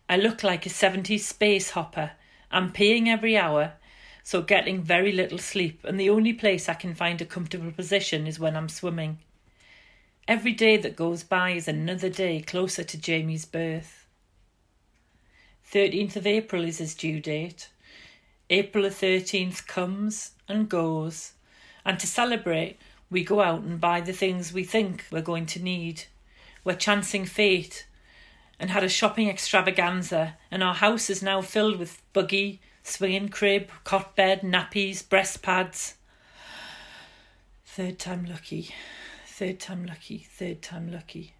I 0.07 0.17
look 0.17 0.43
like 0.43 0.65
a 0.65 0.69
70s 0.69 1.21
space 1.21 1.71
hopper. 1.71 2.11
I'm 2.51 2.71
peeing 2.71 3.07
every 3.07 3.37
hour 3.37 3.73
so 4.25 4.41
getting 4.41 4.81
very 4.81 5.11
little 5.11 5.37
sleep, 5.37 5.81
and 5.83 5.99
the 5.99 6.09
only 6.09 6.33
place 6.33 6.67
I 6.67 6.73
can 6.73 6.95
find 6.95 7.21
a 7.21 7.25
comfortable 7.25 7.71
position 7.71 8.25
is 8.25 8.39
when 8.39 8.57
I'm 8.57 8.69
swimming. 8.69 9.19
Every 10.27 10.51
day 10.51 10.77
that 10.77 10.95
goes 10.95 11.23
by 11.23 11.51
is 11.51 11.67
another 11.67 12.09
day 12.09 12.41
closer 12.41 12.83
to 12.83 12.97
Jamie's 12.97 13.45
birth. 13.45 14.07
13th 15.71 16.15
of 16.15 16.25
April 16.25 16.63
is 16.63 16.79
his 16.79 16.95
due 16.95 17.19
date. 17.19 17.69
April 18.49 18.85
the 18.85 18.89
13th 18.89 19.67
comes 19.67 20.31
and 20.49 20.67
goes, 20.67 21.33
and 21.85 21.99
to 21.99 22.07
celebrate, 22.07 22.77
we 23.09 23.23
go 23.23 23.41
out 23.41 23.61
and 23.61 23.79
buy 23.79 24.01
the 24.01 24.13
things 24.13 24.51
we 24.51 24.63
think 24.63 25.05
we're 25.11 25.21
going 25.21 25.45
to 25.47 25.61
need. 25.61 26.05
We're 26.63 26.75
chancing 26.75 27.25
fate 27.25 27.85
and 28.59 28.69
had 28.69 28.83
a 28.83 28.89
shopping 28.89 29.29
extravaganza, 29.29 30.37
and 30.49 30.63
our 30.63 30.73
house 30.73 31.09
is 31.09 31.21
now 31.21 31.41
filled 31.41 31.77
with 31.77 32.01
buggy, 32.13 32.59
swinging 32.83 33.29
crib, 33.29 33.69
cot 33.83 34.15
bed, 34.15 34.41
nappies, 34.41 35.07
breast 35.07 35.41
pads. 35.41 35.95
Third 37.65 37.99
time 37.99 38.25
lucky, 38.25 38.73
third 39.25 39.59
time 39.59 39.85
lucky, 39.85 40.27
third 40.29 40.61
time 40.61 40.91
lucky. 40.91 41.33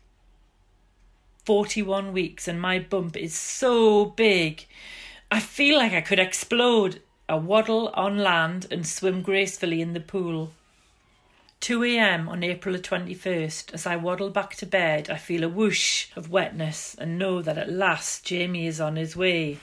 41 1.45 2.11
weeks 2.11 2.47
and 2.47 2.59
my 2.59 2.79
bump 2.79 3.15
is 3.15 3.33
so 3.33 4.05
big. 4.05 4.65
I 5.31 5.39
feel 5.39 5.77
like 5.77 5.93
I 5.93 6.01
could 6.01 6.19
explode. 6.19 7.01
I 7.27 7.35
waddle 7.35 7.87
on 7.95 8.19
land 8.19 8.67
and 8.69 8.85
swim 8.85 9.23
gracefully 9.23 9.81
in 9.81 9.93
the 9.93 9.99
pool. 9.99 10.51
2 11.61 11.83
a.m. 11.83 12.29
on 12.29 12.43
April 12.43 12.75
21st, 12.75 13.73
as 13.73 13.87
I 13.87 13.95
waddle 13.95 14.29
back 14.29 14.53
to 14.57 14.67
bed, 14.67 15.09
I 15.09 15.17
feel 15.17 15.43
a 15.43 15.49
whoosh 15.49 16.09
of 16.15 16.29
wetness 16.29 16.95
and 16.99 17.17
know 17.17 17.41
that 17.41 17.57
at 17.57 17.71
last 17.71 18.23
Jamie 18.25 18.67
is 18.67 18.79
on 18.79 18.95
his 18.95 19.15
way. 19.15 19.57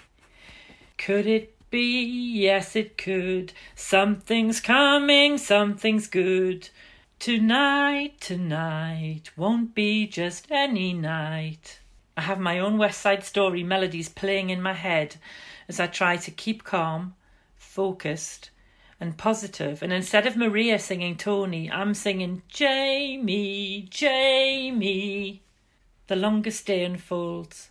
Could 0.98 1.26
it 1.28 1.54
be? 1.70 2.02
Yes, 2.02 2.74
it 2.74 2.98
could. 2.98 3.52
Something's 3.76 4.60
coming, 4.60 5.38
something's 5.38 6.08
good. 6.08 6.68
Tonight, 7.20 8.20
tonight 8.20 9.30
won't 9.36 9.72
be 9.72 10.08
just 10.08 10.50
any 10.50 10.92
night. 10.92 11.78
I 12.16 12.22
have 12.22 12.40
my 12.40 12.58
own 12.58 12.78
West 12.78 13.00
Side 13.00 13.22
Story 13.22 13.62
melodies 13.62 14.08
playing 14.08 14.50
in 14.50 14.60
my 14.60 14.72
head 14.72 15.14
as 15.68 15.78
I 15.78 15.86
try 15.86 16.16
to 16.16 16.30
keep 16.32 16.64
calm, 16.64 17.14
focused, 17.72 18.50
and 19.00 19.16
positive. 19.16 19.82
And 19.82 19.94
instead 19.94 20.26
of 20.26 20.36
Maria 20.36 20.78
singing 20.78 21.16
Tony, 21.16 21.70
I'm 21.70 21.94
singing 21.94 22.42
Jamie, 22.48 23.88
Jamie. 23.88 25.42
The 26.06 26.16
longest 26.16 26.66
day 26.66 26.84
unfolds. 26.84 27.70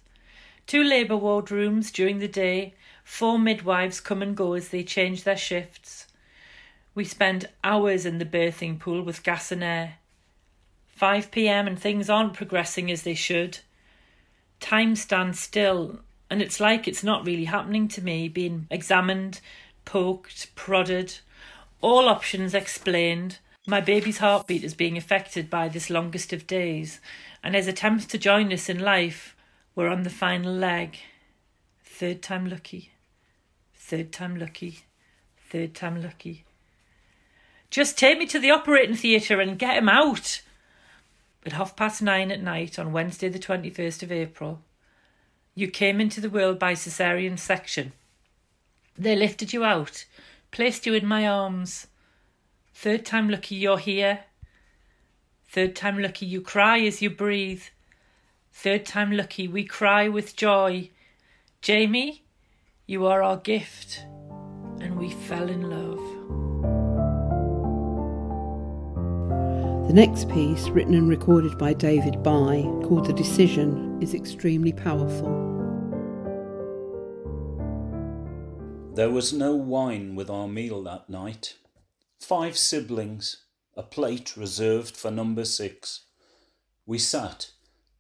Two 0.66 0.84
labour 0.84 1.18
ward 1.18 1.52
rooms 1.52 1.92
during 1.92 2.18
the 2.18 2.28
day, 2.28 2.74
four 3.04 3.38
midwives 3.38 4.00
come 4.00 4.24
and 4.24 4.36
go 4.36 4.54
as 4.54 4.70
they 4.70 4.84
change 4.84 5.24
their 5.24 5.38
shifts. 5.38 6.08
We 6.96 7.06
spend 7.06 7.50
hours 7.64 8.04
in 8.04 8.18
the 8.18 8.26
birthing 8.26 8.80
pool 8.80 9.04
with 9.04 9.24
gas 9.24 9.52
and 9.52 9.64
air. 9.64 9.98
5 10.96 11.30
pm 11.30 11.68
and 11.68 11.80
things 11.80 12.10
aren't 12.10 12.34
progressing 12.34 12.90
as 12.90 13.04
they 13.04 13.14
should. 13.14 13.60
Time 14.60 14.96
stands 14.96 15.40
still, 15.40 16.00
and 16.30 16.42
it's 16.42 16.60
like 16.60 16.88
it's 16.88 17.04
not 17.04 17.26
really 17.26 17.46
happening 17.46 17.88
to 17.90 18.02
me, 18.02 18.28
being 18.28 18.66
examined, 18.72 19.42
poked, 19.86 20.54
prodded, 20.56 21.20
all 21.82 22.08
options 22.08 22.54
explained. 22.54 23.39
My 23.67 23.82
baby's 23.82 24.20
heartbeat 24.20 24.63
is 24.63 24.74
being 24.74 24.98
affected 24.98 25.50
by 25.50 25.67
this 25.67 25.89
longest 25.89 26.34
of 26.34 26.48
days, 26.48 27.00
and 27.44 27.56
his 27.56 27.67
attempts 27.67 28.06
to 28.08 28.17
join 28.17 28.52
us 28.52 28.70
in 28.70 28.80
life 28.80 29.36
were 29.76 29.88
on 29.88 30.04
the 30.04 30.10
final 30.10 30.54
leg. 30.54 30.98
Third 31.84 32.22
time 32.22 32.50
lucky, 32.50 32.91
third 33.76 34.12
time 34.12 34.36
lucky, 34.38 34.86
third 35.50 35.76
time 35.76 36.02
lucky. 36.02 36.46
Just 37.70 37.98
take 37.98 38.17
me 38.17 38.26
to 38.28 38.39
the 38.39 38.52
operating 38.52 38.96
theatre 38.96 39.39
and 39.39 39.58
get 39.58 39.78
him 39.78 39.88
out. 39.88 40.41
At 41.46 41.54
half 41.54 41.76
past 41.76 42.02
nine 42.02 42.32
at 42.32 42.41
night 42.41 42.78
on 42.78 42.91
Wednesday, 42.91 43.30
the 43.30 43.39
21st 43.39 44.04
of 44.04 44.12
April, 44.12 44.62
you 45.56 45.67
came 45.70 46.00
into 46.00 46.22
the 46.22 46.30
world 46.30 46.60
by 46.60 46.76
caesarean 46.76 47.38
section. 47.38 47.94
They 49.02 49.16
lifted 49.16 49.52
you 49.52 49.64
out, 49.64 50.06
placed 50.52 50.86
you 50.86 50.94
in 50.94 51.08
my 51.08 51.28
arms. 51.28 51.88
Third 52.76 53.04
time 53.04 53.30
lucky 53.30 53.56
you're 53.56 53.80
here. 53.80 54.26
Third 55.50 55.76
time 55.76 55.98
lucky 55.98 56.28
you 56.28 56.40
cry 56.40 56.82
as 56.82 57.02
you 57.02 57.10
breathe. 57.10 57.64
Third 58.54 58.86
time 58.86 59.12
lucky 59.12 59.48
we 59.48 59.64
cry 59.64 60.08
with 60.08 60.36
joy. 60.36 60.92
Jamie, 61.64 62.26
you 62.86 63.08
are 63.08 63.24
our 63.24 63.38
gift, 63.38 64.06
and 64.80 65.00
we 65.00 65.10
fell 65.10 65.50
in 65.50 65.68
love. 65.68 65.98
The 69.88 69.96
next 69.96 70.30
piece, 70.30 70.70
written 70.70 70.94
and 70.94 71.10
recorded 71.10 71.58
by 71.58 71.74
David 71.74 72.22
Bye, 72.22 72.70
called 72.84 73.08
The 73.08 73.14
Decision, 73.14 73.98
is 74.00 74.14
extremely 74.14 74.74
powerful. 74.74 75.41
There 78.94 79.10
was 79.10 79.32
no 79.32 79.56
wine 79.56 80.16
with 80.16 80.30
our 80.30 80.50
meal 80.50 80.84
that 80.84 81.10
night. 81.10 81.56
Five 82.20 82.58
siblings, 82.58 83.46
a 83.74 83.84
plate 83.84 84.36
reserved 84.36 84.98
for 84.98 85.10
number 85.10 85.46
six. 85.46 86.02
We 86.86 86.98
sat 86.98 87.52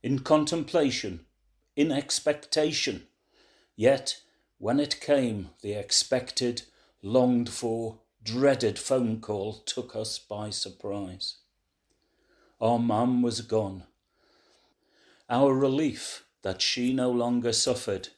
in 0.03 0.19
contemplation, 0.19 1.21
in 1.77 1.93
expectation. 1.93 3.07
Yet, 3.77 4.21
when 4.57 4.81
it 4.81 4.99
came, 4.99 5.51
the 5.61 5.73
expected, 5.73 6.63
longed 7.01 7.49
for, 7.49 7.99
dreaded 8.21 8.77
phone 8.77 9.21
call 9.21 9.53
took 9.53 9.95
us 9.95 10.19
by 10.19 10.49
surprise. 10.49 11.37
Our 12.59 12.79
mum 12.79 13.21
was 13.21 13.39
gone. 13.39 13.83
Our 15.29 15.53
relief 15.53 16.25
that 16.41 16.61
she 16.61 16.91
no 16.91 17.09
longer 17.09 17.53
suffered, 17.53 18.09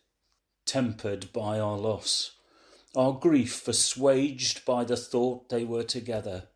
tempered 0.66 1.32
by 1.32 1.60
our 1.60 1.78
loss, 1.78 2.32
our 2.96 3.14
grief 3.14 3.68
assuaged 3.68 4.66
by 4.66 4.84
the 4.84 4.98
thought 4.98 5.50
they 5.50 5.64
were 5.64 5.84
together, 5.84 6.50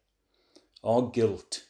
our 0.84 1.10
guilt, 1.10 1.64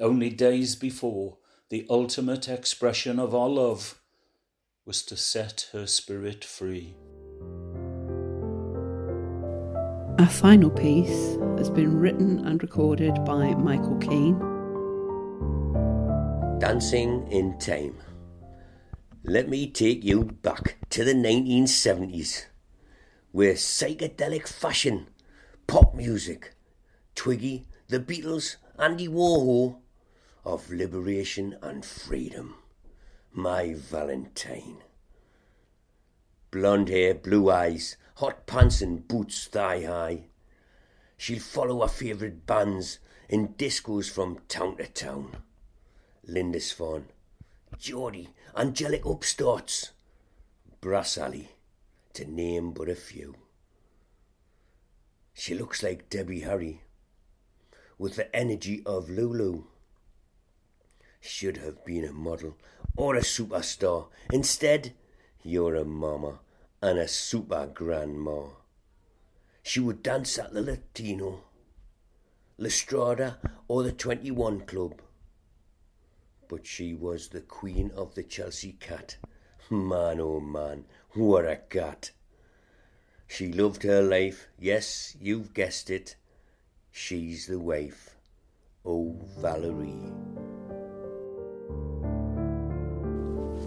only 0.00 0.30
days 0.30 0.74
before, 0.74 1.38
the 1.68 1.86
ultimate 1.88 2.48
expression 2.48 3.18
of 3.18 3.34
our 3.34 3.48
love 3.48 4.00
was 4.84 5.02
to 5.02 5.16
set 5.16 5.68
her 5.72 5.86
spirit 5.86 6.44
free. 6.44 6.94
Our 10.18 10.28
final 10.28 10.70
piece 10.70 11.36
has 11.56 11.70
been 11.70 11.96
written 11.96 12.46
and 12.46 12.62
recorded 12.62 13.24
by 13.24 13.54
Michael 13.54 13.96
Keane. 13.98 14.38
Dancing 16.58 17.26
in 17.30 17.58
Time. 17.58 17.96
Let 19.24 19.48
me 19.48 19.70
take 19.70 20.04
you 20.04 20.24
back 20.24 20.76
to 20.90 21.04
the 21.04 21.14
1970s, 21.14 22.44
where 23.32 23.54
psychedelic 23.54 24.46
fashion, 24.46 25.08
pop 25.66 25.94
music, 25.94 26.54
Twiggy, 27.14 27.66
the 27.88 27.98
Beatles, 27.98 28.56
Andy 28.78 29.08
Warhol, 29.08 29.78
of 30.44 30.70
liberation 30.70 31.56
and 31.62 31.84
freedom. 31.84 32.56
My 33.32 33.74
Valentine. 33.74 34.78
Blonde 36.50 36.90
hair, 36.90 37.14
blue 37.14 37.50
eyes, 37.50 37.96
hot 38.16 38.46
pants 38.46 38.82
and 38.82 39.08
boots 39.08 39.46
thigh 39.46 39.84
high. 39.84 40.24
She'll 41.16 41.40
follow 41.40 41.80
her 41.80 41.88
favourite 41.88 42.46
bands 42.46 42.98
in 43.28 43.54
discos 43.54 44.10
from 44.10 44.40
town 44.48 44.76
to 44.76 44.86
town. 44.86 45.36
Lindisfarne, 46.26 47.06
Geordie, 47.78 48.28
angelic 48.54 49.06
upstarts, 49.06 49.92
Brass 50.82 51.16
Alley, 51.16 51.48
to 52.14 52.24
name 52.24 52.72
but 52.72 52.88
a 52.88 52.94
few. 52.94 53.34
She 55.34 55.54
looks 55.54 55.82
like 55.82 56.10
Debbie 56.10 56.40
Harry, 56.40 56.82
with 57.98 58.16
the 58.16 58.34
energy 58.34 58.82
of 58.84 59.08
Lulu. 59.08 59.64
Should 61.20 61.58
have 61.58 61.84
been 61.84 62.04
a 62.04 62.12
model 62.12 62.56
or 62.96 63.14
a 63.16 63.20
superstar. 63.20 64.08
Instead, 64.32 64.92
you're 65.42 65.76
a 65.76 65.84
mama 65.84 66.40
and 66.80 66.98
a 66.98 67.08
super 67.08 67.66
grandma. 67.66 68.48
She 69.62 69.80
would 69.80 70.02
dance 70.02 70.38
at 70.38 70.52
the 70.52 70.60
Latino, 70.60 71.44
La 72.58 72.68
Strada, 72.68 73.38
or 73.68 73.82
the 73.82 73.92
21 73.92 74.62
Club 74.62 75.00
but 76.52 76.66
she 76.66 76.92
was 76.92 77.28
the 77.28 77.40
queen 77.40 77.90
of 77.96 78.14
the 78.14 78.22
Chelsea 78.22 78.72
cat. 78.72 79.16
Man, 79.70 80.20
oh 80.20 80.38
man, 80.38 80.84
what 81.14 81.44
a 81.44 81.56
cat! 81.56 82.10
She 83.26 83.52
loved 83.52 83.82
her 83.82 84.02
life, 84.02 84.48
yes, 84.58 85.16
you've 85.20 85.54
guessed 85.54 85.90
it. 85.90 86.16
She's 86.90 87.46
the 87.46 87.58
waif. 87.58 88.16
Oh, 88.84 89.16
Valerie. 89.38 90.12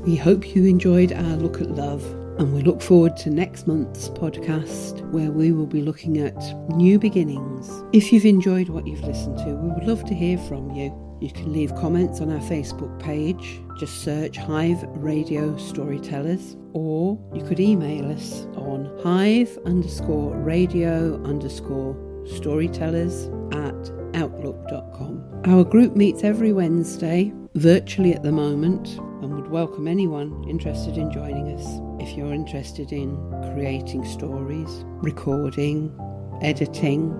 We 0.05 0.15
hope 0.15 0.55
you 0.55 0.65
enjoyed 0.65 1.13
our 1.13 1.35
look 1.37 1.61
at 1.61 1.71
love, 1.71 2.03
and 2.37 2.53
we 2.53 2.61
look 2.61 2.81
forward 2.81 3.17
to 3.17 3.31
next 3.31 3.65
month's 3.65 4.09
podcast 4.09 5.01
where 5.11 5.31
we 5.31 5.51
will 5.51 5.65
be 5.65 5.81
looking 5.81 6.19
at 6.19 6.37
new 6.75 6.99
beginnings. 6.99 7.83
If 7.91 8.13
you've 8.13 8.25
enjoyed 8.25 8.69
what 8.69 8.85
you've 8.85 9.03
listened 9.03 9.37
to, 9.39 9.55
we 9.55 9.69
would 9.69 9.87
love 9.87 10.03
to 10.05 10.13
hear 10.13 10.37
from 10.37 10.69
you. 10.71 11.04
You 11.21 11.31
can 11.31 11.53
leave 11.53 11.73
comments 11.75 12.19
on 12.19 12.29
our 12.29 12.41
Facebook 12.41 12.99
page. 12.99 13.61
Just 13.79 14.03
search 14.03 14.37
Hive 14.37 14.83
Radio 14.95 15.55
Storytellers, 15.57 16.57
or 16.73 17.17
you 17.33 17.41
could 17.43 17.59
email 17.59 18.11
us 18.11 18.45
on 18.55 18.91
hive 19.01 19.57
underscore 19.65 20.35
radio 20.35 21.15
underscore 21.23 21.95
storytellers 22.25 23.27
at 23.53 23.91
outlook.com. 24.13 25.41
Our 25.45 25.63
group 25.63 25.95
meets 25.95 26.23
every 26.25 26.51
Wednesday, 26.51 27.31
virtually 27.55 28.13
at 28.13 28.23
the 28.23 28.31
moment, 28.31 28.97
and 29.21 29.35
would 29.35 29.49
welcome 29.49 29.87
anyone 29.87 30.43
interested 30.49 30.97
in 30.97 31.11
joining 31.13 31.47
us. 31.57 31.65
If 32.01 32.17
you're 32.17 32.33
interested 32.33 32.91
in 32.91 33.15
creating 33.53 34.05
stories, 34.05 34.83
recording, 35.01 35.97
editing, 36.41 37.13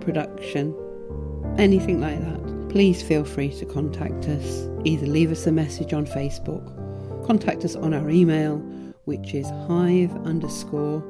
production, 0.00 0.74
anything 1.56 2.00
like 2.00 2.20
that 2.20 2.47
please 2.78 3.02
feel 3.02 3.24
free 3.24 3.50
to 3.50 3.66
contact 3.66 4.28
us. 4.28 4.68
Either 4.84 5.04
leave 5.04 5.32
us 5.32 5.48
a 5.48 5.50
message 5.50 5.92
on 5.92 6.06
Facebook, 6.06 6.64
contact 7.26 7.64
us 7.64 7.74
on 7.74 7.92
our 7.92 8.08
email, 8.08 8.58
which 9.04 9.34
is 9.34 9.50
hive 9.66 10.14
underscore 10.24 11.02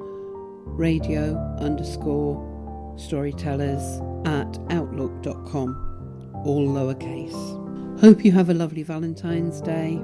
radio 0.64 1.36
underscore 1.60 2.94
storytellers 2.96 4.00
at 4.24 4.58
outlook.com, 4.70 6.40
all 6.46 6.66
lowercase. 6.66 8.00
Hope 8.00 8.24
you 8.24 8.32
have 8.32 8.48
a 8.48 8.54
lovely 8.54 8.82
Valentine's 8.82 9.60
Day 9.60 10.00